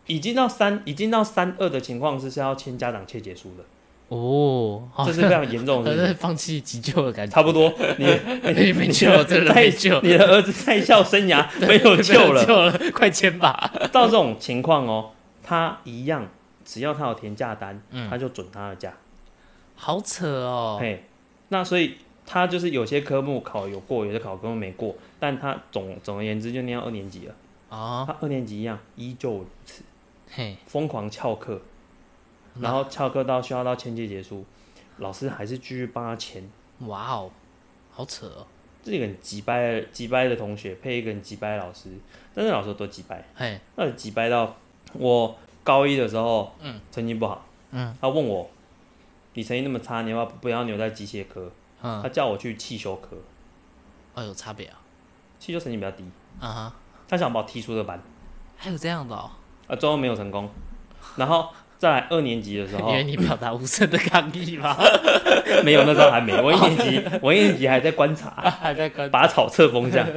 [0.06, 3.63] 已经到三已经到三二的情况是是要签家长切结书的，
[4.10, 6.13] 哦，这是非常严重好像是的。
[6.20, 7.34] 放弃急救的感觉。
[7.34, 8.06] 差不多，你
[8.54, 11.96] 你没救了，真的在没救，你的儿子在校生涯没有。
[11.96, 13.72] 救了，快签吧。
[13.94, 15.12] 到这种情况哦，
[15.42, 16.28] 他一样，
[16.65, 18.93] 只要他有填假单，嗯他就准他的假。
[19.76, 20.78] 好扯哦。
[20.80, 21.04] 嘿，
[21.49, 27.36] 那所以他就是有些科目考有过，有些考科目没过，但他总总而言之就念到二年级了。
[27.69, 29.84] 哦，他二年级一样，依旧如此，
[30.32, 31.60] 嘿，疯狂翘课，
[32.60, 34.45] 然后翘课到需要到签届结束，
[34.97, 36.47] 老师还是继续帮他签。
[36.82, 37.32] 哇哦，
[37.91, 38.45] 好扯哦。
[38.84, 41.89] 这个很急掰的急掰的同学配一个很急掰的老师，
[42.34, 44.56] 但是老师都急掰，嘿，那急掰到
[44.93, 48.49] 我高一的时候，嗯，成绩不好，嗯，他问我，
[49.34, 51.52] 你成绩那么差，你要不要留在机械科？
[51.82, 53.17] 嗯，他叫我去汽修科，
[54.13, 54.80] 哦，有差别啊。
[55.39, 56.04] 汽修成绩比较低，
[56.39, 56.76] 啊哈，
[57.08, 58.02] 他想把我踢出这班，
[58.58, 59.30] 还有这样的哦。
[59.67, 60.49] 啊，最后没有成功。
[61.17, 64.78] 然后再来二年级的时候 因，为你表达无声的抗议吗？
[65.65, 68.30] 没有那时候还没，我一年级我一年级还在观察，
[68.62, 70.08] 还在跟拔草测风向。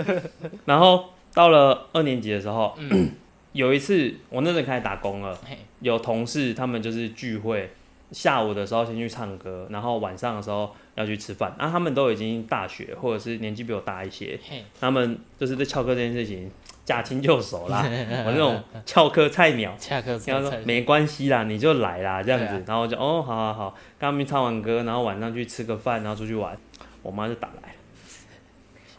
[0.65, 3.11] 然后到了二年级的时候，嗯
[3.57, 5.37] 有一次我那阵开始打工了，
[5.81, 7.71] 有同事他们就是聚会，
[8.13, 11.55] 下午的时候先去唱歌，然后晚上的时候要去吃饭。
[11.59, 14.39] 啊，他们都已经大学或者是年纪比我大一些，
[14.79, 16.51] 他们就是对翘课这件事情
[16.85, 17.83] 驾轻就熟啦。
[18.27, 26.57] 我那种翘课菜鸟，翘课然后才说没关系啦，你就来啦这样子，啊然后我就哦好好好，跟他们唱完歌，然后晚上去吃个饭，然后出去玩，
[27.03, 27.75] 我妈就打来，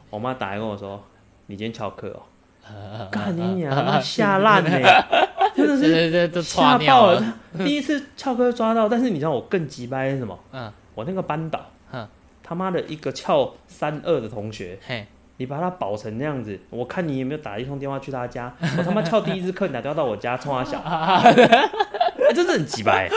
[0.09, 1.03] 我妈打来跟我说，
[1.45, 2.23] 你今天翘课哦，
[3.11, 4.69] 干你娘， 妈吓烂呢，
[5.55, 7.35] 真的是吓爆了。。
[7.57, 10.37] 第一次翘课抓到，但是你知道我更急掰是什么？
[10.51, 11.59] 嗯我那个班导
[11.93, 12.07] 嗯，
[12.41, 15.05] 他妈的一个翘三二的同学，嘿，
[15.37, 18.51] 你把他保成那样子，我看你有没有打一通电话去他家。
[18.77, 23.07] 我他妈翘第一次课，你打电话到我家冲他小，哎，真的很急掰。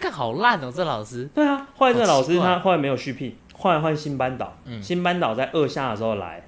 [0.00, 1.24] 看好烂哦，这老师。
[1.34, 6.42] 对啊，后来这个老师他后来没有续聘，后来换新班导，嗯新班导在二下的时候来，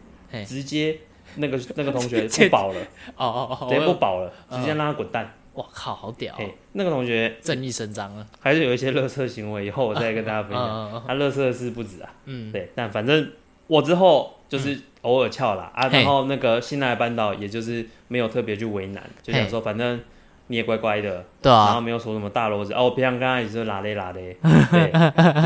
[0.44, 0.98] 直接
[1.36, 2.80] 那个 那个同学这不保了，
[3.16, 4.58] 哦哦哦，直接不保了，嗯。
[4.58, 5.32] 直接让他滚蛋。
[5.52, 8.26] 我靠，好屌哦，那个同学正义伸张了。
[8.40, 11.04] 还是有一些乐色行为，以后我再跟大家分享。
[11.06, 13.32] 他乐色的事不止啊，嗯，对，但反正
[13.66, 19.98] 我之后就是偶尔翘了、啊，然后那个新来的班导也就是没有特别去为难，就想说反正
[20.48, 24.36] 你也乖乖的，对然后啊，没有说什么大篓子哦，我平常跟他也是拉嘞拉嘞，
[24.70, 24.92] 对，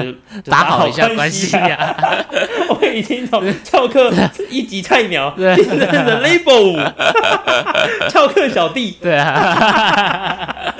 [0.04, 0.12] 就
[0.50, 1.74] 打好一下关关系啊。
[1.74, 2.24] 啊。
[2.68, 4.12] 我已经从翘课
[4.50, 5.56] 一级菜鸟对。
[5.56, 6.76] 变成了 label 五，
[8.10, 10.74] 翘课小弟，对啊，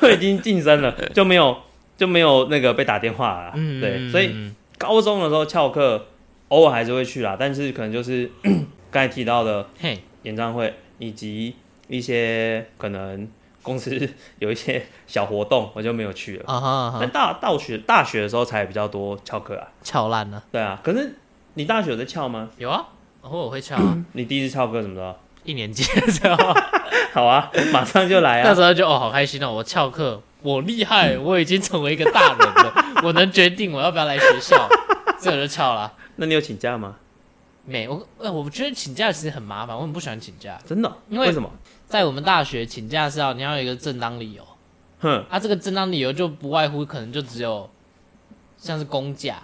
[0.00, 1.56] 我已经晋升了，就没有
[1.96, 3.52] 就没有那个被打电话了。
[3.54, 6.06] 嗯，对，所以嗯高中的时候翘课，
[6.48, 8.30] 偶尔还是会去啦，但是可能就是
[8.90, 11.54] 刚才提到的嘿，演唱会以及
[11.88, 13.28] 一些可能
[13.68, 16.44] 公司有一些小活动，我就没有去了。
[16.52, 20.42] 啊哈啊哈，但大大学大学的时候才比较多翘课啊，翘烂了。
[20.50, 20.80] 对啊。
[20.82, 21.14] 可是
[21.54, 22.48] 你大学有在翘吗？
[22.56, 22.84] 有啊，
[23.22, 25.14] 偶尔会翘啊， 你第一次翘课怎么时候？
[25.44, 26.36] 一年级的时候，
[27.14, 28.48] 好啊，马上就来啊！
[28.48, 34.68] 那时候就哦好开心哦，我翘课，我厉害，我已经成为一个大人了， 我能决定我要不要来学校，
[35.20, 35.92] 这我就翘了。
[36.16, 36.96] 那你有请假吗？
[37.64, 40.58] 没，我呃，我觉得请假其实很麻烦，我很不喜欢请假。
[40.66, 40.96] 真的哦？
[41.08, 41.50] 因为为什么？
[41.88, 44.42] 在我们大学请假是要你要有一个正当理由，
[45.00, 47.68] 哼，啊，这个正当理由就不外乎可能就只有
[48.58, 49.36] 像是公假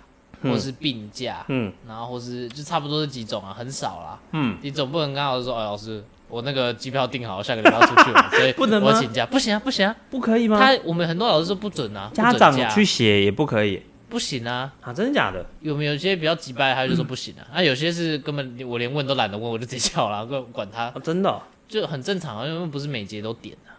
[0.43, 4.21] 或嗯是病假，嗯然后或是就差不多这几种啊，很少啦。
[4.33, 9.97] 嗯，你总不能刚好说，哎，老师，我那个机票订好，下个礼拜要出去了，所以 不能我请假，不行啊，不行啊。
[10.11, 10.59] 不可以吗？
[10.59, 14.71] 他我们很多老师说不准啊，家长去写也不可以不行啊。
[14.83, 14.93] 啊？
[14.93, 15.43] 真的假的？
[15.61, 17.47] 有没有些比较急掰，他就说不行啊。
[17.55, 23.77] 那、有些是根本我连问都懒得问，我就直接叫了，管管他，啊，真的哦就很正常啊，因为不是每节都点啊。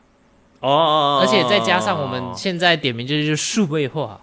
[0.62, 4.20] 哦哦，哦而且再加上我们现在点名就是数位化，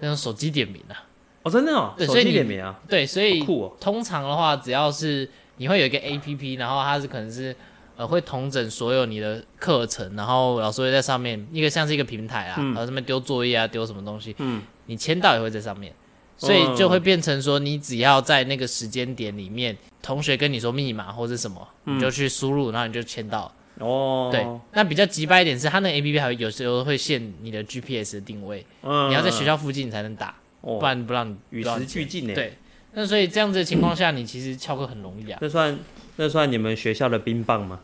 [0.00, 1.06] 那种手机点名啊。
[1.42, 7.54] 哦，真的哦，手对所以你机点名啊，对，所以哦，通常的话，只要是你会有一个 A P P，然后它是可能是
[7.96, 12.74] 呃会统整所有你的课程，然后老师会在上面一个像是一个平台啊，嗯。
[12.74, 15.94] 然后上面丢作业啊，丢什么东西，嗯，你签到也会在上面，
[16.36, 19.76] 所以就会变成说，你只要在那个时间点里面，
[20.08, 23.52] 同学跟你说密码或者什么，你就去输入，然后你就签到。
[23.78, 24.42] 哦，对，
[24.72, 30.78] 那比较急掰一点是，它那个 A P P 还会有时候会限你的 G P S 的定位，嗯，你要在学校附近才能打，哦。
[30.78, 32.56] 不然不让你与时俱进呢，，对，
[32.94, 35.78] 那所以这样子的情况下，你其实翘课很容易啊，那算
[36.16, 37.80] 那算你们学校的冰棒吗？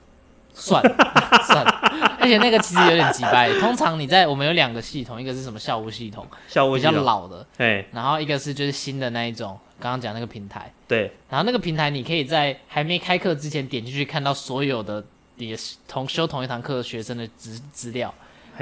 [0.55, 0.83] 算
[1.47, 1.74] 算，
[2.25, 3.53] 而且那个其实有点急掰。
[3.61, 10.73] 通常你在我们有两个系统，一个是什么校务系统，校务系统，老的，哎，然后一个是就是新的那一种，刚刚讲那个平台。
[10.89, 15.05] 对，然后那个平台，你可以在还没开课之前点进去看到所有的
[15.37, 18.13] 你的同修同一堂课的学生的资资料。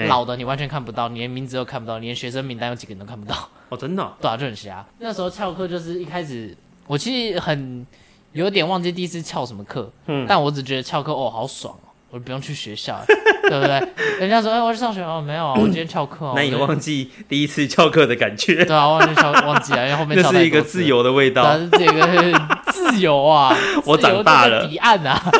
[0.08, 4.82] 老的你完全看不到，你连名字都看不到，你连学生名单有几个人都看不到，哦，真的哦， 对啊，就很瞎。
[4.98, 7.86] 那时候翘课就是一开始，我其实很
[8.32, 13.02] 有点忘记第一次翘什么课，嗯但我只觉得翘课哦好爽哦，我不用去学校，
[13.48, 13.82] 对不对？
[14.20, 16.34] 人家说哎我去上学哦，没有啊，我今天翘课哦。
[16.36, 21.58] 那你忘记第一次翘课的感觉，对啊，忘记翘忘记了，因为后面那翘是一个自由的味道对啊，。
[21.58, 23.56] 是这个自由啊！
[23.86, 25.18] 我长大了彼岸啊！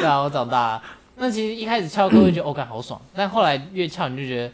[0.00, 0.82] 对啊，我长大了。
[1.16, 4.52] 那其实一开始翘课会觉得哦，感好爽，但后来越翘你就觉得，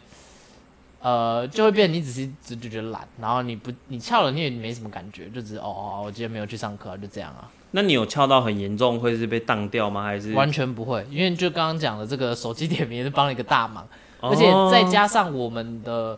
[1.09, 10.01] 呃，就会变成你只是只就觉得懒，然后你不你翘了你也没什么感觉，就只是哦哦，哦我今天没有去上课啊，就这样啊，那你有翘到很严重，会是被当掉吗？
[10.01, 13.87] 还是完全不会，因为就刚刚讲的这个手机点名是帮了一个大忙，
[14.19, 16.17] 哦而且再加上我们的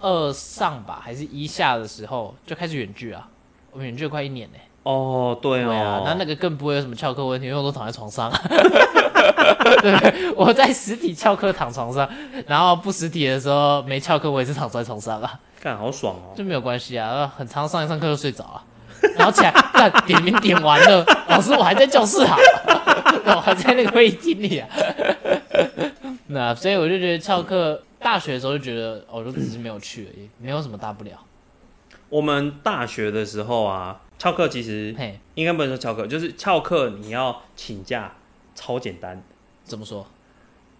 [0.00, 3.26] 二上吧还是一下的时候就开始远距啊，
[3.72, 8.30] 我们远距快一年呢、哦，对对啊哦，，那那个更不会有什么翘课问题，因为我都躺在床上。
[9.80, 12.06] 对，我在实体翘课躺床上，
[12.46, 16.36] 然后不实体的时候没翘课，我也是躺在床上啊，干好爽哦。
[16.36, 17.32] 就没有关系啊。
[17.34, 18.62] 很长上一上课就睡着了，
[19.16, 22.36] 然后起来干点名点完了，老师我还在教室啊，
[23.26, 24.68] 我还在那个会议厅里啊。
[26.28, 31.12] 那所以我就觉得翘课，大学的时候就觉得，哦，就只是没有去而已，没有什么大不了。
[32.08, 38.12] 我们大学的时候啊，翘课其实嘿，应该不能说翘课，就是翘课你要请假，
[38.54, 39.22] 超简单，
[39.64, 40.06] 怎么说？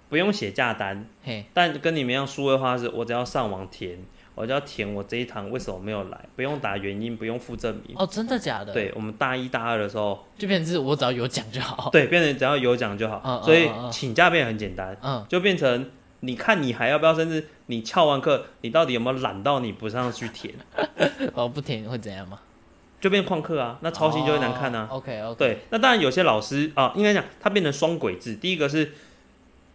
[0.08, 1.06] 不用写假单。
[1.24, 3.98] 嘿，但跟你们一样，数位化是我只要上网填，
[4.35, 7.97] 我就要填我这一堂为什么没有来，不用打原因，不用附证明。
[7.97, 11.90] 哦，真的假的？，对我们大一大二的时候，就变成是我只要有讲就好。
[11.92, 20.55] 对，变成只要有奖就好，所以请假变得很简单，嗯，就变成你看你还要不要，甚至你翘完课，你到底有没有懒到你不上去填，
[21.35, 22.40] 哦，不填会怎样吗？
[23.01, 24.88] 就变旷课啊，那抄袭就会难看啊。
[24.90, 28.35] OK OK，对，那当然有些老师啊，应该讲他变成双轨制。
[28.35, 28.92] 第一个是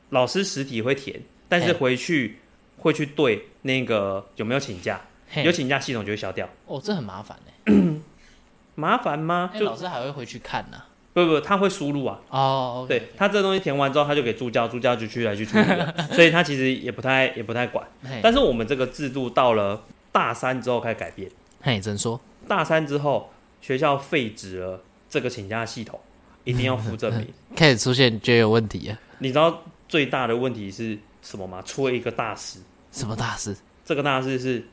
[0.09, 2.39] 老师实体会填，但是回去
[2.77, 5.01] 会去对那个有没有请假，
[5.43, 6.47] 有请假系统就会消掉。
[6.65, 8.01] 哦，这很麻烦呢。
[8.75, 9.51] 麻烦吗？
[9.59, 10.81] 老师还会回去看呢。
[11.11, 12.19] 不不，他会输入啊。
[12.29, 17.85] 哦，对他这东西填完之后，他就给助教，助教就去来去处理了， 所以他其实也不太也不太管。
[18.21, 21.29] 但是我们这个制度到了大三之后开始改变，
[21.61, 22.21] 嘿，怎说？
[22.47, 25.99] 大三之后学校废止了这个请假系统，
[26.45, 27.27] 一定要附证明。
[27.57, 31.61] 开始出现觉得有问题了，你知道最大的问题是什么吗？
[31.63, 32.59] 出了一个大事，
[32.91, 33.55] 什么大事？
[33.85, 34.63] 这个大事是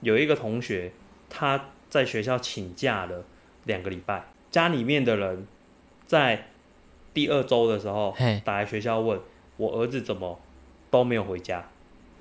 [0.00, 0.92] 有一个同学
[1.28, 3.24] 他在学校请假了
[3.64, 5.46] 两个礼拜，家里面的人
[6.06, 6.48] 在
[7.14, 9.20] 第二周的时候，打来学校问
[9.56, 10.40] 我儿子怎么
[10.90, 11.68] 都没有回家，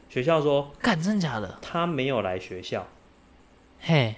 [0.09, 1.57] 学校说干，真假的？
[1.61, 2.87] 他没有来学校，
[3.79, 4.15] 嘿，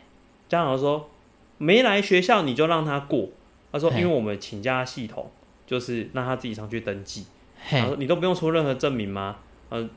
[0.50, 1.10] 家长说
[1.58, 3.30] 没来学校你就让他过，
[3.72, 5.32] 他说因为我们请假系统
[5.68, 7.26] 就是让他自己上去登记。
[7.70, 9.38] 他，说你都不用出任何证明吗？
[9.70, 9.88] 呃，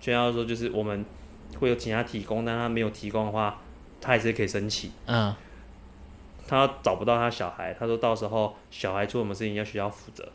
[0.00, 1.04] 学校说就是我们
[1.58, 3.58] 会有请他提供，但他没有提供的话，
[4.00, 4.90] 他还是可以申请。
[5.06, 5.34] 嗯，
[6.46, 10.28] 他找不到他小孩，他说到时候小孩出什么事情要学校负责。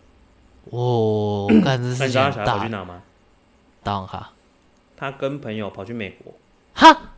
[0.71, 3.01] 哦， 干，这那你知道他小孩跑大去哪吗？
[3.83, 4.31] 当哈，
[4.97, 6.33] 他跟朋友跑去美国
[6.73, 7.13] 哈，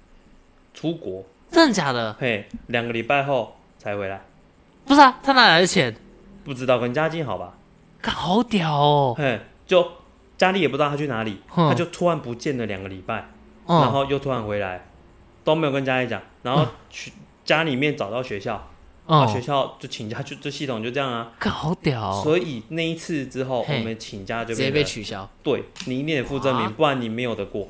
[0.73, 2.13] 出国，真的假的？
[2.19, 4.21] 嘿，两个礼拜后才回来，
[4.85, 5.95] 不是啊，他哪来的钱？
[6.43, 7.53] 不知道跟家境好吧？
[8.01, 9.15] 干，好屌哦！
[9.17, 9.91] 嘿，就
[10.41, 13.13] 家里也不知道他去哪里，哼他就突然不见了两个礼拜，
[13.67, 14.87] 然嗯，后又突然回来，
[15.43, 17.13] 都没有跟家里讲，然后去
[17.45, 18.67] 家里面找到学校。
[19.05, 21.31] 啊，学嗯，校就请假，就这系统就这样啊。
[21.37, 22.21] 干，好屌哦！
[22.23, 27.67] 所以那一次之后，嘿我们请假就直接被取消，对你一定得附证明，不然你没有得过。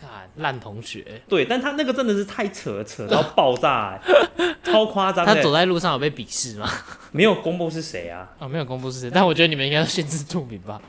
[0.00, 1.22] 干，烂同学。
[1.28, 5.34] 对，但他那个真的是太扯了，扯到 爆炸、欸，超夸张的。
[5.34, 6.68] 他走在路上有被鄙视吗？
[7.10, 8.28] 没有公布是谁啊？
[8.38, 10.80] 哦，没有公布是谁，但我觉得你们应该要心知肚明吧？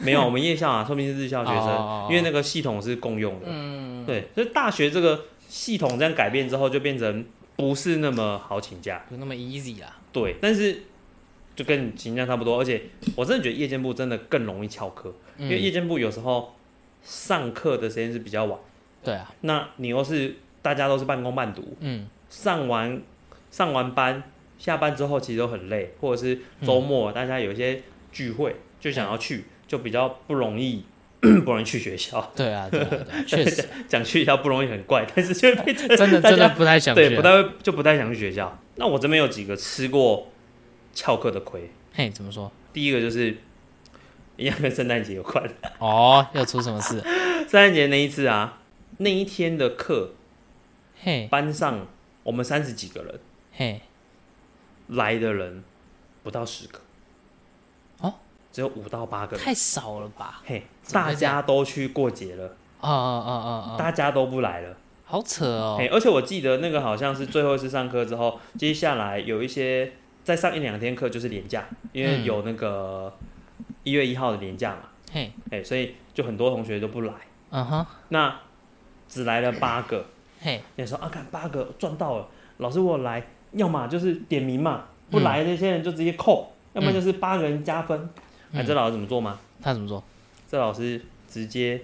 [0.00, 3.46] 没有，我们夜校啊，说明是日校学生，哦因为那个系统是共用的。
[3.46, 7.24] 嗯，对，所以大学这个系统这样改变之后，就变成
[7.56, 9.04] 不是那么好请假。
[9.08, 9.96] 不那么 easy 啦。
[10.12, 10.82] 对，但是
[11.54, 12.82] 就跟你请假差不多，而且
[13.14, 16.54] 我真的觉得夜间部真的更容易翘课，因为夜嗯，间部有时候
[17.02, 18.58] 上课的时间是比较晚，
[19.04, 23.00] 对啊，那你又是大家都是半工半读，嗯，上完
[23.50, 24.22] 上完班
[24.58, 30.84] 下班之后其实都很累，或者是周末大家有一些聚会就想要去，就比较不容易
[31.20, 32.32] 不容易去学校。
[32.34, 37.16] 对啊，对啊，对啊， 确实，讲去学校不容易很怪，但是真的真的不太想去对，啊。
[37.16, 38.58] 不太会就不太想去学校。
[38.74, 40.26] 那我这边有几个吃过
[40.92, 42.50] 翘课的亏，嘿，怎么说？
[42.72, 43.36] 第一个就是
[44.36, 45.48] 一样跟圣诞节有关。
[45.78, 47.00] 哦，又出什么事？
[47.46, 48.58] 圣诞节那一次啊，
[48.98, 50.14] 那一天的课，
[51.00, 51.86] 嘿，班上
[52.24, 53.20] 我们三十几个人，
[53.52, 53.80] 嘿，
[54.88, 55.62] 来的人
[56.24, 56.82] 不到十个，哦，
[58.52, 59.44] 只有五到八个人。
[59.44, 60.40] 太少了吧？
[60.44, 62.46] 嘿，大家都去过节了，
[62.80, 64.76] 哦哦哦哦哦，大家都不来了。
[65.04, 65.88] 好扯哦嘿，。
[65.88, 69.92] 而且我记得那个好像是最后一次上课之后，接下来有一些
[70.22, 73.12] 再上一两天课就是年假，因为嗯有那个
[73.82, 77.12] 一月一号的年假嘛，嘿，哎，所以就很多同学都不来。
[77.50, 78.32] 嗯哼，那
[79.08, 80.06] 只来了八个，
[80.40, 82.28] 嘿，你说啊，看八个赚到了，
[82.58, 88.08] 老师我来，要么就是点名嘛，不嗯来那些人就直接扣，要么就是八个人加分。
[88.52, 89.38] 哎、嗯这老师怎么做吗？
[89.62, 90.02] 他怎么做
[90.50, 91.80] 这老师直接，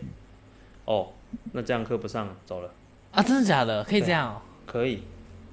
[0.84, 1.08] 哦，
[1.52, 2.70] 那这样课不上了，走了，
[3.12, 3.22] 啊？
[3.22, 3.84] 真的假的？
[3.84, 4.42] 可以这样哦？
[4.66, 5.02] 可以。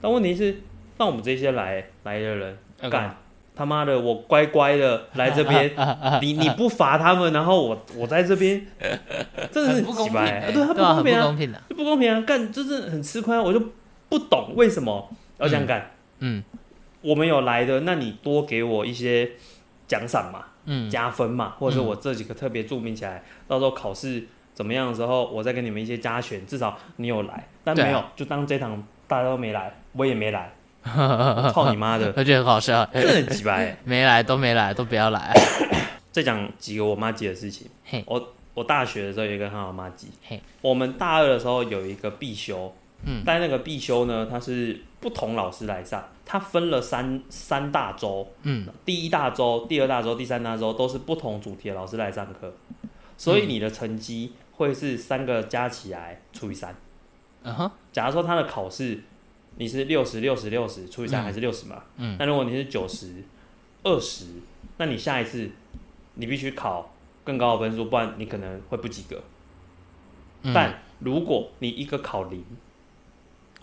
[0.02, 0.62] 但问题是，
[0.98, 3.16] 那我们这些来来的人，要干
[3.56, 5.72] 他妈的，我乖乖的来这边，
[6.22, 8.66] 你你不罚他们，然后我我在这边，
[9.52, 13.62] 真的是很不公平对，他不对啊，不公平啊，不公平啊，干就是很吃亏啊，我就
[14.10, 15.08] 不懂为什么
[15.38, 15.92] 要这样干。
[16.20, 16.44] 嗯
[17.02, 19.32] 我们有来的，那你多给我一些
[19.88, 30.54] 奖赏嘛，嗯，加分嘛，或者是我这几个特别注明起来，到时候考试怎么样的时候，我再给你们一些加权，至少你有来，但没有，就当这堂大家都没来，我也没来，
[31.54, 32.86] 操你妈的，我觉得很好笑。
[32.94, 33.78] 真的很鸡掰欸。
[33.84, 35.34] 没来都没来，都不要来。
[36.12, 37.68] 再讲几个我妈记的事情。
[38.06, 40.10] 我我大学的时候有一个很好妈急。
[40.62, 42.74] 我们大二的时候有一个必修，
[43.06, 43.24] 嗯。
[43.26, 48.68] 但那个必修呢，它是不同老师来上，它分了三三大周，嗯。
[48.86, 52.54] 第一大周、第二大周、第三大周都是不同主题的老师来上课，
[53.18, 56.76] 所以你的成绩会是三个加起来除以三。
[57.44, 57.54] 嗯。
[57.54, 59.04] 哼，假如说他的考试
[59.56, 61.24] 你是六十、六十、六十除以三嗯。
[61.24, 61.84] 还是六十嘛？
[61.98, 62.16] 嗯。
[62.20, 63.24] 那如果你是九十、
[63.84, 64.26] 二十，
[64.78, 65.50] 那你下一次
[66.16, 66.94] 你必须考
[67.24, 69.22] 更高的分数，不然你可能会不及格。
[70.44, 70.54] 嗯。
[70.54, 72.46] 但如果你一个考零，哦，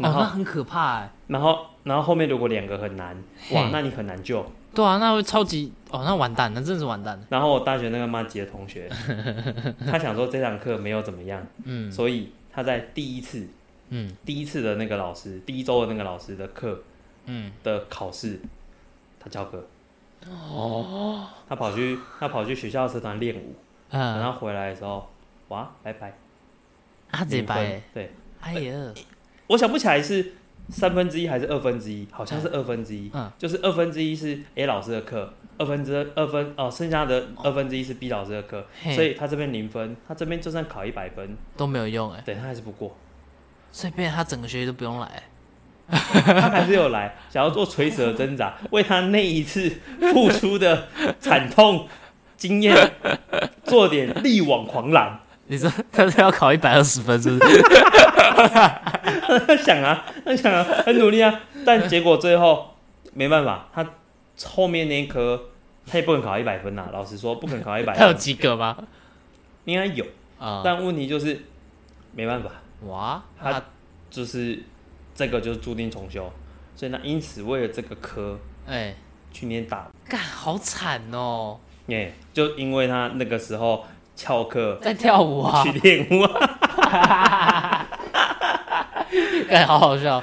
[0.03, 1.11] 然后、那很可怕哎。
[1.29, 3.17] 然后然后后面如果两个很难，
[3.53, 4.45] 哇，那你很难救。
[4.75, 7.25] 对啊，那会超级哦，那完蛋，那真是完蛋了。
[7.29, 8.89] 然后我大学那个妈级的同学，
[9.85, 13.49] 他想说这堂课没有怎么样，嗯所以他在第一次
[13.89, 16.81] 嗯第一次的那个老师，第一周的那个老师的课
[17.27, 18.41] 嗯，的考试，
[19.19, 19.67] 他教课。
[20.29, 23.55] 哦，他跑去他跑去学校社团练舞，
[23.91, 25.09] 等嗯，他回来的时候，
[25.49, 26.13] 哇，拜拜，
[27.11, 27.83] 他直接零分掰欸。
[27.93, 28.95] 对，哎呀，
[29.51, 30.35] 我想不起来是
[30.69, 33.11] 三分之一还是二分之一，好像是二分之一。
[33.13, 42.97] 嗯就是二分之一是 A 老师的课，二分之二分哦，剩下的二分之一是 B 老师的课，嘿所以他这边零分，他这边就算考一百分，都没有用哎，对他还是不过，
[43.73, 45.25] 所以变成他整个学期都不用来。
[45.89, 49.69] 他还是有来，想要做垂死的挣扎，为他那一次
[50.13, 50.87] 付出的
[51.19, 51.89] 惨痛
[52.37, 52.93] 经验
[53.65, 55.19] 做点力挽狂澜。
[55.49, 57.61] 你说他是要考一百二十分，是不是？
[59.39, 62.75] 他 想啊，他 想啊，很努力啊，但结果最后
[63.15, 63.87] 没办法，他
[64.45, 65.41] 后面那一科
[65.87, 68.77] 他也不能考一百分呐、老实说，不可能考一百他有，及格吗？
[69.65, 70.05] 应该有，
[70.39, 71.45] 啊，但问题就是
[72.15, 72.51] 没办法，
[72.87, 73.63] 哇，他他
[74.11, 74.63] 就是
[75.15, 76.33] 这个就是注定重修，
[76.75, 78.95] 所以呢，因此为了这个科哎，
[79.33, 83.85] 去年打，干好惨哦，耶、就因为他那个时候
[84.17, 85.63] 翘课在跳舞啊。
[85.65, 87.89] 去，练舞啊，
[89.49, 90.23] 干好好笑。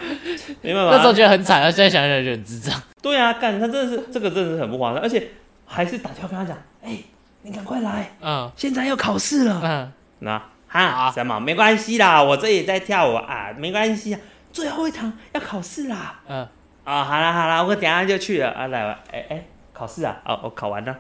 [0.62, 2.82] 没办法啊，那时候觉得很惨啊，现在想想就很智障。
[3.02, 5.30] 对啊，干他真的是这个真的是很不划算，而且
[5.66, 6.98] 还是打电话跟他讲，哎、
[7.44, 9.62] 你赶快来，嗯现在要考试了。
[9.64, 14.20] 嗯，那哈啊什么没关系啦，我这也在跳舞啊，没关系啊，
[14.52, 16.20] 最后一堂要考试啦。
[16.28, 16.48] 嗯，
[16.84, 20.96] 啊、好啦好啦，我等下就去了啊，来吧，哎、哎、考试啊，哦，我考完了。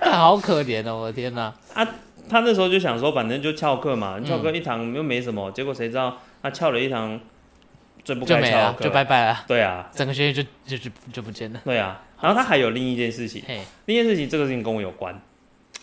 [0.00, 1.52] 干 好可怜哦，我的天哪！
[2.30, 4.24] 他那时候就想说，反正就翘课嘛，嗯。
[4.24, 7.20] 翘课一堂又没什么，结果谁知道他翘了一堂
[8.04, 11.60] 最不就没了，就拜拜了，对啊，整个学期就就就就不见了。
[11.64, 12.00] 对啊。
[12.20, 15.18] 然后他还有另一件事情，嘿，另一件事情这个事情跟我有关，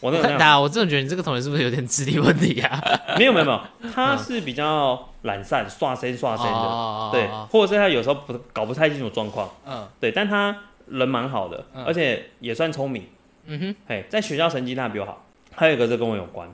[0.01, 2.79] 我那个那样那我真的觉得你这个同学是不是有点智力问题啊？
[3.17, 9.87] 没有没有没有，他是比较懒散、刷身刷身的，哦对，或者是他有时候不搞不太清楚状况，嗯。
[9.99, 10.55] 对，但他
[10.87, 11.83] 人蛮好的，嗯。
[11.83, 13.07] 而且也算聪明，
[13.47, 15.23] 嗯哼，嘿，在学校成绩他比我好。
[15.57, 16.47] 还有一个是跟我有关，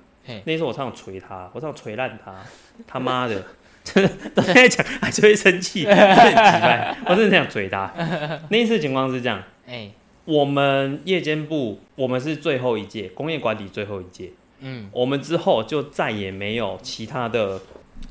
[0.46, 2.34] 那时候我常常捶他，我常常捶烂他，
[2.88, 3.44] 他妈的，
[3.84, 7.94] 真的，到现在讲还是会生气， 很奇怪，我真的很想捶他。
[8.50, 9.92] 那一次情况是这样，哎，
[10.24, 14.32] 我们夜间部我们是最后一届工业管理最后一届，
[14.62, 17.60] 嗯，我们之后就再也没有其他的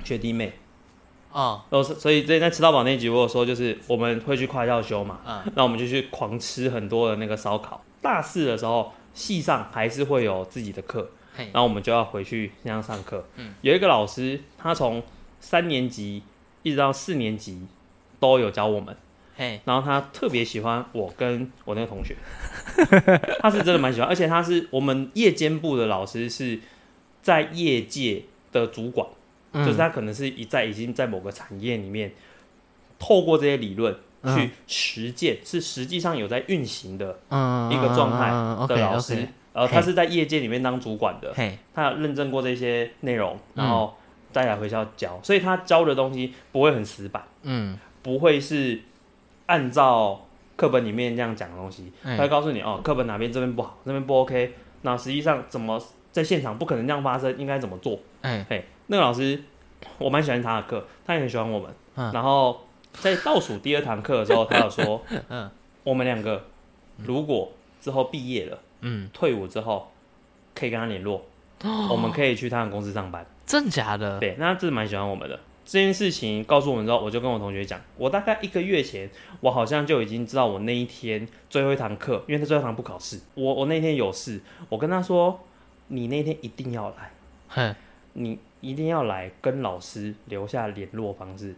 [0.05, 0.53] 学弟妹。
[1.33, 7.83] 哦，然后是所以在在吃到饱那集我有说，就是我们会去跨校修嘛，嗯，那我们就去狂吃很多的那个烧烤。
[8.03, 13.27] 大四的时候，系上还是会有自己的课，然后我们就要回去那样上课。
[13.37, 13.55] 嗯。
[13.61, 15.03] 有一个老师，他从
[15.41, 16.23] 三年级
[16.63, 17.67] 一直到四年级
[18.19, 18.97] 都有教我们，
[19.37, 22.17] 嘿，然后他特别喜欢我跟我那个同学，
[23.41, 26.61] 他是真的蛮喜欢，而且他是我们夜间部的老师，是
[27.21, 29.07] 在业界的主管，
[29.53, 29.65] 嗯。
[29.65, 32.13] 就是他可能是一在已经在某个产业里面，
[32.99, 38.31] 透过这些理论嗯去实践，是实际上有在运行的嗯一个状态
[38.67, 39.17] 态的老师，
[39.53, 41.35] 然后他是在业界里面当主管的，
[41.75, 43.95] 他有认证过这些内容，嗯然后
[44.31, 48.81] 再来回校教，所以他教的东西不会很死板，嗯，不会是
[49.47, 57.99] 按照课本里面这样讲的东西，嗯他会告诉你哦，课本哪边这边不好，这边不 OK，那实际上怎么在现场不可能这样发生，应该怎么做？
[58.21, 59.43] 哎，嘿，那个老师
[59.99, 62.61] 我蛮喜欢他的课，他也很喜欢我们，嗯然后
[62.95, 65.51] 在倒数第二堂课的时候，他有说， 嗯
[65.85, 66.45] 我们两个
[66.99, 69.91] 如果之后毕业了，嗯，退伍之后
[70.55, 71.25] 可以跟他联络，
[71.91, 73.27] 我们可以去他的公司上班。
[73.45, 74.21] 真假的？
[74.21, 75.39] 对，那他真的蛮喜欢我们的。
[75.65, 79.09] 这件事情告诉我们之后，我就跟我同学讲，我大概一个月前，
[79.41, 85.41] 我好像就已经知道我那一天最后一堂课，因为他最后一堂不考试，我我那天有事，我跟他说，
[85.89, 87.13] 你那天一定要来，
[87.49, 87.75] 哼，
[88.15, 91.55] 你一定要来跟老师留下联络方式。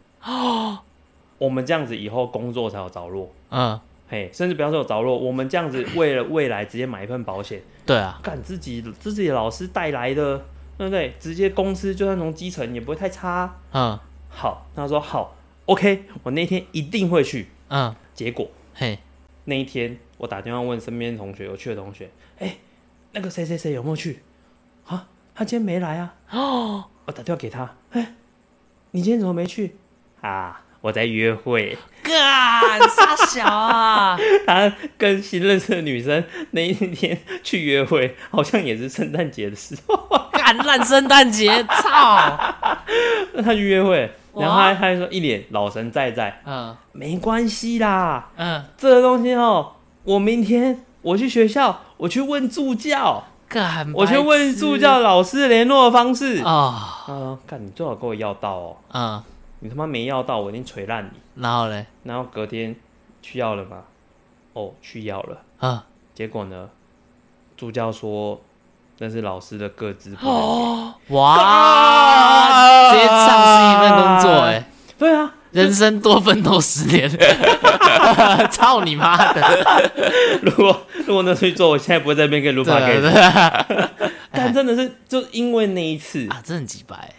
[1.45, 3.79] 我们这样子以后工作才有着落，嗯，
[4.09, 10.39] 嘿，甚至不要说有着落，我们这样子为了未来直接买一份保险，对啊，干自己自己的老师带来的，
[10.79, 11.15] 对不对？
[11.21, 13.55] 直接公司就算从基层也不会太差。
[13.73, 13.99] 嗯
[14.31, 15.37] 好，他说好
[15.67, 17.49] ，OK，我那天一定会去。
[17.69, 18.99] 嗯，结果嘿，
[19.45, 22.57] 那一天我打电话问身边同学有去的同学，哎、
[23.13, 24.21] 那个谁谁谁有没有去？
[24.87, 26.15] 啊，他今天没来啊。
[26.31, 28.15] 哦，我打电话给他，哎、
[28.93, 29.77] 你今天怎么没去？
[30.21, 31.79] 啊，我在约会。
[32.03, 34.19] 干 傻小啊！
[34.47, 40.29] 他跟新认识的女生那一天去约会，好像也是圣诞节的时候。
[40.31, 42.39] 干烂圣诞节，操！
[43.33, 49.73] 那 他去约会，然后他他还说一脸老神在在，嗯没关系啦，嗯，这个东西哦，
[50.03, 56.43] 我明天我去学校，我去问助教，干，我去问助教老师联络方式。
[56.45, 59.23] 啊、哦，干你最好给我要到哦，嗯，
[59.65, 61.43] 你他妈没要到，我一定锤烂你。
[61.43, 62.77] 然后嘞，然后隔天
[63.23, 63.79] 去要了吗？
[64.53, 65.39] 哦，去要了。
[65.59, 66.69] 啊，结果呢，
[67.57, 68.43] 助教说
[68.99, 71.15] 那是老师的个资不能给。
[71.15, 77.09] 哇，直接丧失一份工作，哎，对啊，人生多奋斗十年，
[78.53, 79.43] 操你妈的！
[80.45, 83.01] 如果如果那去做，我现在不会在那边跟卢对啊帕给。
[83.01, 83.67] 对啊
[84.31, 87.11] 但真的是就因为那一次，啊，真的很几百，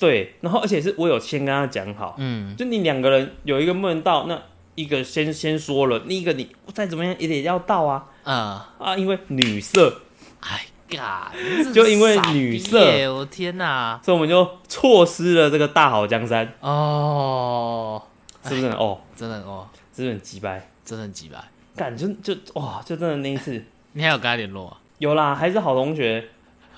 [0.00, 4.42] 对，然后而且是我有先跟他讲好，嗯，就你两个人有一个不能到，那
[4.74, 10.00] 一个先先说了，另一个你再怎么样也得要到啊嗯，啊，因为女色，
[10.40, 10.64] 哎
[10.96, 11.30] 呀，
[11.74, 12.80] 就因为女色
[13.14, 14.00] 我天哪！
[14.02, 18.02] 所以我们就错失了这个大好江山，哦，
[18.42, 18.72] 是不是很？
[18.72, 20.68] 哦，真的哦，是不是很鸡掰？
[20.84, 21.38] 真的很几百。
[21.76, 24.76] 干就就哇，就真的那一次你还有跟他联络啊？
[24.98, 26.26] 有啦，还是好同学。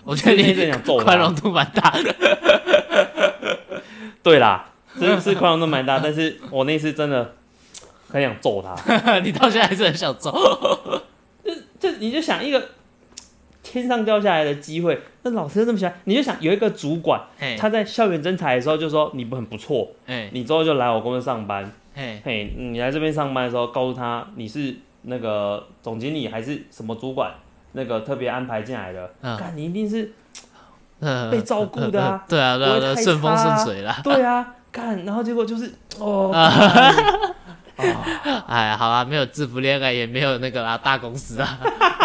[0.04, 2.81] 我觉得那一阵你想揍他宽容度蛮大的。
[4.22, 7.34] 对啦，是是宽容度蛮大，但是我那次真的
[8.08, 8.74] 很想揍他。
[9.20, 10.30] 你到现在还是很想揍。
[11.44, 12.68] 就就你就想一个
[13.62, 21.70] 天上掉下来的机会，那老师这么喜欢，你就想有一个主管，嘿，他在校园征才的时候就说你不很不错，哎你之后就来我公司上班。
[21.94, 27.34] 嘿，嘿，你来这边上班的时候，告诉他你是那个总经理还是什么主管，
[27.72, 30.21] 那个特别安排进来的，嗯看你一定是呃
[31.30, 34.00] 被照顾的啊 对啊，对啊，顺风顺水啦。
[34.04, 36.30] 对啊，看，然后结果就是哦，
[38.46, 41.58] 哎，好啊，没有制服恋爱，也没有那个啦，大公司啊。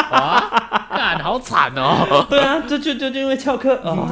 [0.10, 2.26] 哇，干，好惨哦！
[2.30, 4.08] 对啊，就就就就因为翘课哦，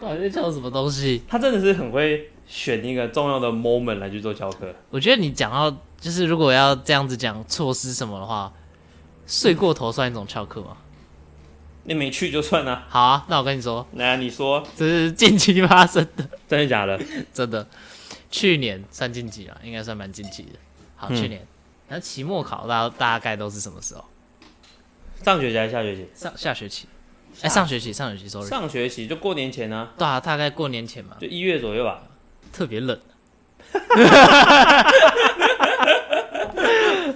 [0.00, 1.22] 到底在翘什么东西？
[1.26, 4.66] 他真的是很会选一个重要的 moment 来去做翘课。
[4.90, 8.52] 我觉得你讲到，就是如果要这样子讲措施什么的话，
[9.26, 10.76] 睡过头算一种翘课吗？
[11.90, 16.96] 你没去就算了，好啊，那我跟你说，来你说这是近期发生的，真的假的？
[17.34, 17.66] 真的。
[18.30, 20.50] 去年算近期了，应该算蛮近期的。
[20.94, 21.44] 好，嗯去年，
[21.88, 24.04] 那期末考大大概都是什么时候？
[25.24, 26.06] 上学期还是下学期？
[26.14, 26.86] 上下学期？
[27.42, 28.48] 哎、上学期，上学期，sorry。
[28.48, 32.02] 上学期就过年前呢、对啊，大概过年前嘛，就一月左右吧。
[32.52, 32.96] 特别冷。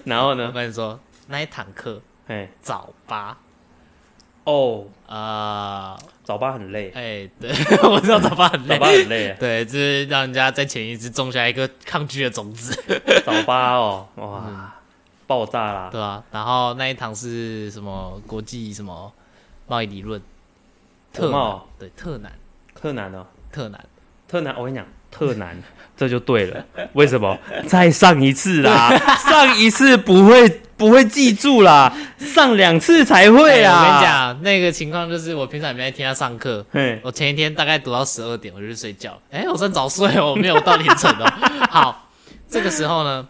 [0.04, 0.50] 然后我呢？
[0.50, 0.98] 跟你说，
[1.28, 3.38] 那一堂课哎，早八，
[4.44, 7.50] 哦，啊，早八很累，哎，对，
[7.88, 8.78] 我知道早八很累。
[8.78, 12.74] 早八，很累，对，就是让人家在潜意识种下一个抗拒的种子，
[13.24, 14.74] 早八哦， 哇，
[15.26, 15.88] 爆炸啦！
[15.90, 19.10] 对啊、然后那一堂是什么国际什么
[19.66, 20.20] 贸易理论，
[21.12, 22.32] 特难对，特难，
[22.74, 23.86] 特难哦，特难，
[24.28, 24.86] 特难，我跟你讲，
[25.16, 25.56] 特难，
[25.96, 26.64] 这就对了。
[26.94, 27.38] 为什么？
[27.68, 28.90] 再上一次啦，
[29.30, 33.72] 上一次不会不会记住啦，上两次才会啊！
[33.72, 36.66] 哎我跟你，讲，那个情况就是我平常也没在听他上课，
[37.02, 39.16] 我前一天大概读到十二点，我就去睡觉。
[39.30, 41.32] 哎、我算早睡哦，我没有到凌晨哦。
[41.70, 42.08] 好，
[42.50, 43.24] 这个时候呢，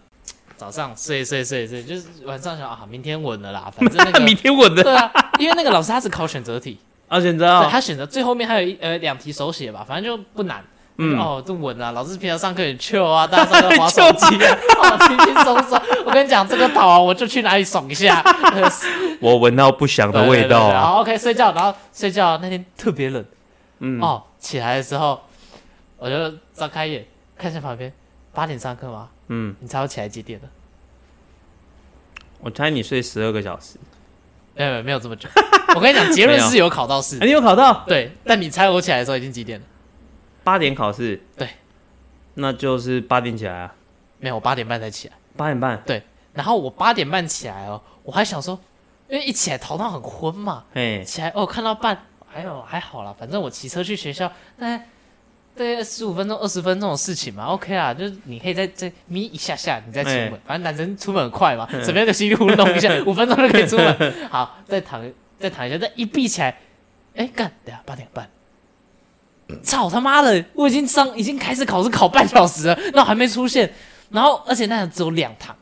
[0.57, 6.79] 早上睡睡睡睡，就是晚上想啊，明天稳了啦，反正那个明天稳的对啊，因为那个老师他只考选择题，
[7.09, 10.65] 啊，选择他选择最后面还有一呃两题手写吧，反正就不难。
[10.97, 11.91] 嗯哦，这稳啊！
[11.91, 15.81] 老师平常上课很 chill 啊， 大家上课划手机啊， 哦，轻轻松松。
[16.07, 18.21] 我跟你讲，这个考完我就去哪里爽一下，
[18.55, 18.71] 呃
[19.21, 23.25] 我闻到不祥的味道好，OK，睡觉，然后睡觉那天特别冷，
[23.81, 25.21] 嗯，哦，起来的时候
[25.99, 26.17] 我就
[26.53, 27.05] 张开眼
[27.37, 27.93] 看向旁边，
[28.33, 29.09] 八点上课吗？
[29.29, 30.49] 嗯，你猜我起来几点了？
[32.41, 33.79] 我猜你睡十二个小时，
[34.55, 35.29] 没有没有没有这么久。
[35.75, 39.67] 我跟你讲，结论是有考到试哎，，你有考到对，但你猜我起来的时候已经几点了？
[40.45, 41.49] 八点考试，对，
[42.35, 43.75] 那就是八点起来啊，
[44.21, 45.15] 没有，我八点半才起来。
[45.37, 46.03] 八点半，对。
[46.33, 48.59] 然后我八点半起来哦，我还想说，
[49.09, 54.29] 因为一起来头脑很昏嘛，哎，起来哦看到半，还有还好啦，反正我骑车去学校，
[54.59, 54.79] 大概
[55.57, 64.15] 大概十五分钟、二十分钟的事情嘛，OK 啊，就是你可以再再眯一下下，你再出门，哎反正男生出门很快嘛，随便就稀里糊弄一下，五分钟就可以出门。
[64.29, 66.59] 好，再躺再躺一下，再一闭起来，
[67.15, 68.29] 哎干，等下八点半。
[69.63, 70.45] 操他妈的！
[70.55, 73.73] 我已经上，已经开始考试考半小时了，那我还没出现，
[74.11, 75.55] 然后而且那只有两堂，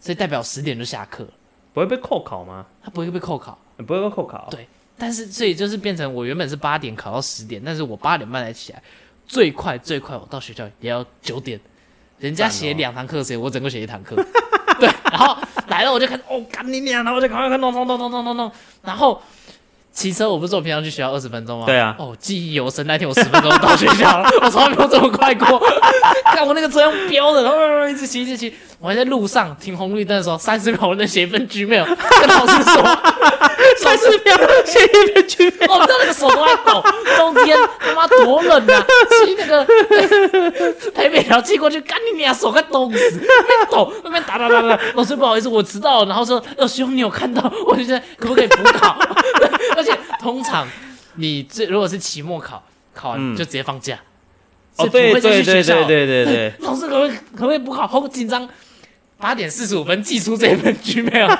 [0.00, 1.30] 所以代表十点就下课了，
[1.72, 2.66] 不会被扣考吗？
[2.82, 3.58] 他不会被扣考。
[3.86, 8.80] 不会被扣考，对但是所以就是变成我原本是八点考到十点，但是我八点半才起来，
[9.26, 11.58] 最快最快我到学校也要九点，
[12.18, 14.14] 人家写两堂课的时间，我整个写一堂课，
[14.78, 15.36] 对，然后
[15.66, 18.52] 来了我就看，哦，干你娘，然后我就赶快看弄弄弄弄弄弄弄，
[18.82, 19.20] 然后。
[19.92, 21.66] 骑车，我不是说我平常去学校二十分钟吗？
[21.66, 22.86] 对啊哦，记忆犹深。
[22.86, 25.62] 那天我十分钟到学校了， 我从来没有这么快过。
[26.34, 28.54] 看我那个车用飙的，然后一直骑一直骑。
[28.80, 32.82] 我还在路上停红绿灯的时候，三十秒我能写一份 Gmail，跟老师说，
[33.78, 36.82] 三十秒写一篇剧哦，你知道那个手都在抖，
[37.16, 38.86] 冬天他妈多冷啊！
[39.24, 39.64] 骑那个
[40.92, 44.78] 台北桥骑过去，干你娘，手快冻死， 那边抖，那边打打打打。
[44.94, 46.06] 老师不好意思，我迟到了。
[46.06, 47.52] 然后说，老师你有看到？
[47.66, 48.96] 我就在可不可以补考？
[49.76, 50.68] 而且通常
[51.16, 52.62] 你这如果是期末考，
[52.94, 53.98] 考完嗯就直接放假。
[54.76, 57.86] 哦，对对对对对对对，老师可不可以可不可以补考？
[57.86, 58.48] 好紧张，
[59.18, 61.38] 八点四十五分寄出这份 Gmail。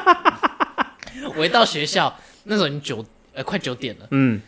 [1.36, 2.14] 我一到学校，
[2.44, 3.04] 那时候已经九
[3.34, 4.06] 呃快九点了。
[4.10, 4.40] 嗯，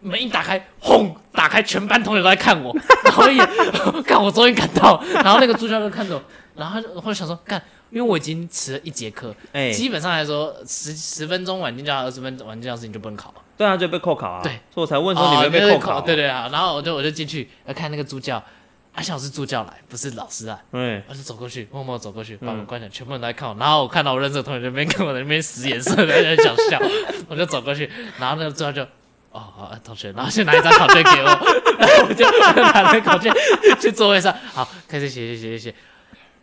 [0.00, 1.16] 门一打开，轰！
[1.32, 2.74] 打开，全班同学都在看我，
[3.04, 3.44] 然后也，
[4.02, 6.22] 看我终于赶到，然后那个助教就看着我，
[6.56, 13.34] 然后他就我就想说，干，因为我已经迟了一节课，哎，基本上来说，十十分钟晚进教室，二十分钟晚进教室你就不能考了。
[13.56, 18.42] 对啊，就被扣考啊，对，所以我才问说你会哦就是被扣考，对，对啊，然后我就我就进去要看那个助教，
[18.98, 20.60] 啊，幸好是助教来，不是老师啊。
[20.72, 23.54] 对，我就走过去，默默走过去，把门关起来，全部人都在看我。
[23.54, 26.80] 然后我看到我认识的同学在那边跟我在那边使眼色，在那边想笑，
[27.28, 27.88] 我就走过去，
[28.18, 28.82] 然后那个助教就。
[29.30, 31.36] 哦，好，同学，然后先拿一张考卷给我，然
[32.00, 32.24] 后我就
[32.62, 33.30] 拿那个考卷
[33.78, 35.74] 去座位上，好，开始写写写写写。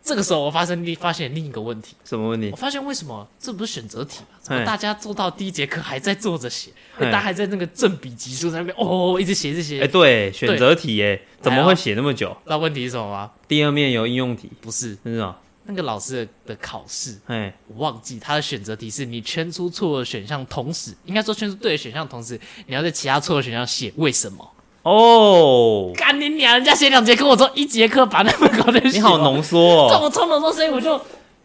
[0.06, 2.56] 这个时候我发生发现另一个问题，什么问题我？
[2.56, 4.38] 发现为什么这不是选择题吗？
[4.40, 9.82] 怎么大家做到第一节课还在坐着写，大家还在那个正比级数在那边哦，一直写一直写。
[9.82, 12.36] 哎，对，选择题，哎，怎么会写那么久？
[12.44, 13.32] 那问题是什么吗？
[13.48, 15.38] 第二面有应用题，不是是吗？
[15.64, 24.48] 那个老师的的考试，哎，我忘记他的选择题是你圈出错的选项，同时应该说圈出对的选项，同时你要在其他错的选项写为什么。
[24.86, 26.54] 哦，干你娘！
[26.54, 30.96] 人家写两节课，我做一节课把那么高的你好浓缩哦，这我超浓缩，所以我就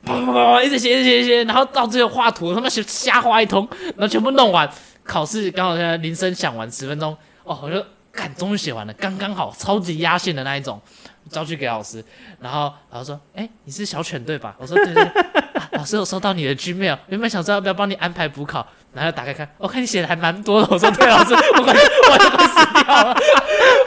[0.06, 3.68] 啪啪啪啪一直写，一直写，一直写，然后到最后画图，他妈写瞎画一通，
[3.98, 4.70] 然后全部弄完。
[5.04, 10.80] 考试刚好现在铃声响完十分钟，哦，我就干，终于写完了，刚刚好，超级压线的那一种，
[11.28, 12.06] 交去给老师，
[12.40, 15.26] 然后老师说：“哎、你是小犬对吧？”我说：“对对对。
[15.62, 20.68] 啊”老师有收到你的 Gmail，原本想知道要不要帮你安排补考，然后打开看，我、看你写的还蛮多的。
[20.72, 23.18] 我说：“对，老师，我快我就快死掉了，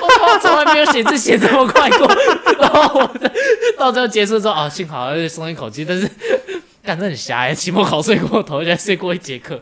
[0.00, 2.06] 我从来没有写字写这么快过。”
[2.58, 3.10] 然后我
[3.78, 6.08] 到最后结束之后，哦，幸好又松一口气，但是
[6.82, 9.60] 干这很瞎哎，期末考睡过头，现在睡过一节课，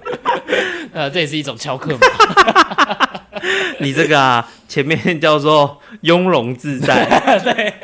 [0.93, 1.99] 呃，这也是一种翘课嘛。
[3.79, 7.05] 你这个啊，前面叫做雍容自在，
[7.43, 7.75] 对，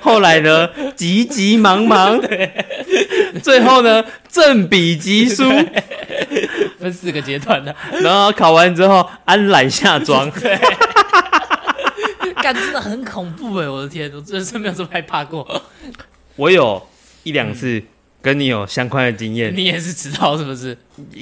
[0.00, 2.20] 后来呢，急急忙忙，
[3.42, 5.44] 最后呢正比级数，
[6.78, 10.30] 分四个阶段的，然后考完之后安然下庄。
[12.40, 13.68] 干真的很恐怖哎！
[13.68, 15.60] 我的天，我真的是没有这么害怕过。
[16.36, 16.80] 我有
[17.24, 17.82] 一两次
[18.22, 20.78] 跟你有相关的经验，你也是知道是不是？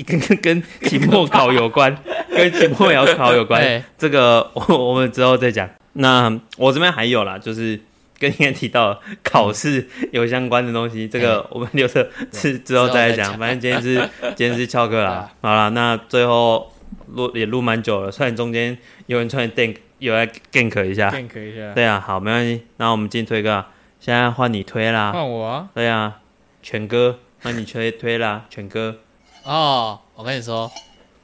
[0.07, 1.97] 跟跟跟期末考有关，
[2.29, 3.83] 跟期末要考有关对。
[3.97, 5.67] 这个我我们之后再讲。
[5.95, 7.81] 那我这边还有啦，就是
[8.19, 13.17] 跟你刚才提到考试有相关的东西，这个我们留着是之后再讲。
[13.17, 15.31] 之后再讲反正今天是 今天是翘课啦。
[15.41, 16.73] 好了，那最后
[17.09, 22.67] 录也录蛮久了，虽然中间有人突然 gank 有来 gank 一下，gank 一下，对啊，好，没关系。
[22.77, 25.13] 那我们进推歌啊，现在换你推啦。
[25.13, 25.69] 换我啊！
[25.75, 26.21] 对啊，
[26.63, 28.97] 全哥，那你推推啦， 全哥。
[29.45, 30.71] 哦，我跟你说，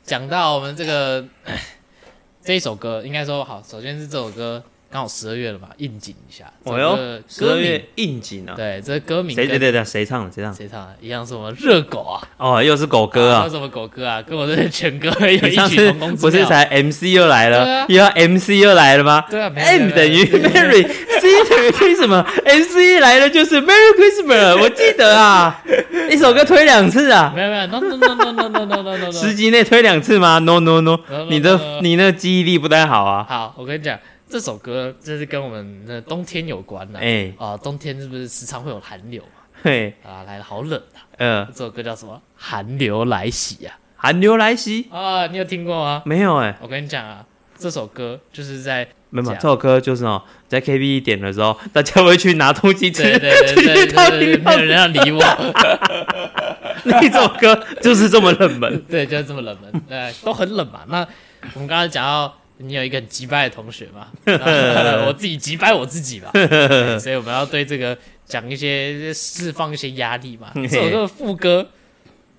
[0.03, 1.25] 讲到我们这个
[2.43, 4.63] 这一首歌，应该说好，首先是这首歌
[4.93, 6.45] 刚好十二月了吧，应景一下。
[6.65, 8.53] 我哟，十二月应景呢。
[8.55, 9.35] 对，这歌名。
[9.35, 10.31] 谁对对对，谁唱的？
[10.31, 10.53] 谁唱？
[10.53, 10.87] 谁唱？
[11.01, 12.21] 一样是什么热狗啊？
[12.37, 13.49] 哦，又是狗哥啊。
[13.49, 14.21] 什么狗哥啊？
[14.21, 16.17] 跟我的全哥有异曲同工。
[16.17, 17.87] 不是才 MC 又来了？
[17.89, 19.25] 又要 MC 又来了吗？
[19.31, 19.51] 对啊。
[19.57, 25.63] M 等于 Mary，C 等于推什么？MC 来了就是 Merry Christmas，我记得啊。
[26.11, 27.33] 一首歌推两次啊？
[27.35, 30.99] 没有没有，No No No No No No No No No，十集内推两次吗？No No No，
[31.31, 33.25] 你的你的记忆力不太好啊。
[33.27, 33.99] 好，我跟你讲。
[34.33, 36.99] 这首歌就是跟我们的冬天有关的。
[36.99, 39.43] 哎，啊，冬天是不是时常会有寒流嘛？
[39.63, 41.05] 嘿，啊，来了，好冷啊！
[41.19, 42.19] 呃，这首歌叫什么？
[42.35, 43.77] 寒流来袭啊！
[43.95, 46.03] 寒流来袭，啊，你有听过吗？
[46.07, 47.23] 没有哎，我跟你讲啊，
[47.59, 55.21] 这首歌就是在没有，这首歌就是哦，在 KTV 点的时候，大家会去拿东西吃，对对对对对对， 没有人要理我，
[56.85, 58.81] 那首歌就是这么冷门。
[58.89, 60.81] 对，就是这么冷门，对，都很冷嘛。
[60.89, 61.07] 那
[61.53, 64.09] 我们刚才讲到你有一个很击败的同学嘛，
[65.07, 66.31] 我自己击败我自己吧，
[66.99, 70.53] 所以我们要对这个讲一些释放一些压力嘛。
[70.55, 71.69] 这首歌副歌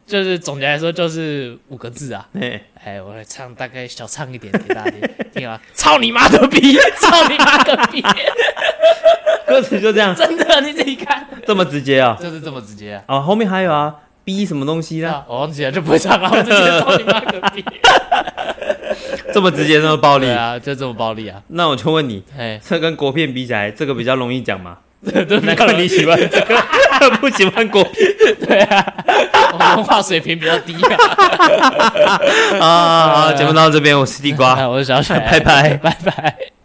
[0.05, 2.61] 就是总结来说就是五个字啊，嘿。
[2.83, 8.01] 哎，我来唱大概小唱一点给大家听， 听啊，操你妈的逼，操你妈的逼，
[9.47, 12.17] 歌词就这样，真的你自己看，这么直接啊！
[12.21, 13.03] 就是这么直接啊。
[13.07, 15.11] 哦，后面还有啊，B 什么东西呢？
[15.11, 17.63] 啊，我忘记了就不会唱了，我直接操你妈个逼。
[19.33, 20.29] 这么直接，这么暴力。
[20.29, 21.41] 啊，就这么暴力啊！
[21.47, 24.77] 那我就问你，哎，这跟国片比起来，这个比较容易讲吗？
[25.03, 26.55] 对难怪你喜欢这个，
[27.19, 28.15] 不喜欢国片
[28.47, 28.93] 对啊，
[29.51, 30.97] 我文化水平比较低啊。
[32.61, 33.09] 啊！
[33.23, 36.62] 好节目到这边，我是地瓜，哎我是小雪，拜拜拜拜。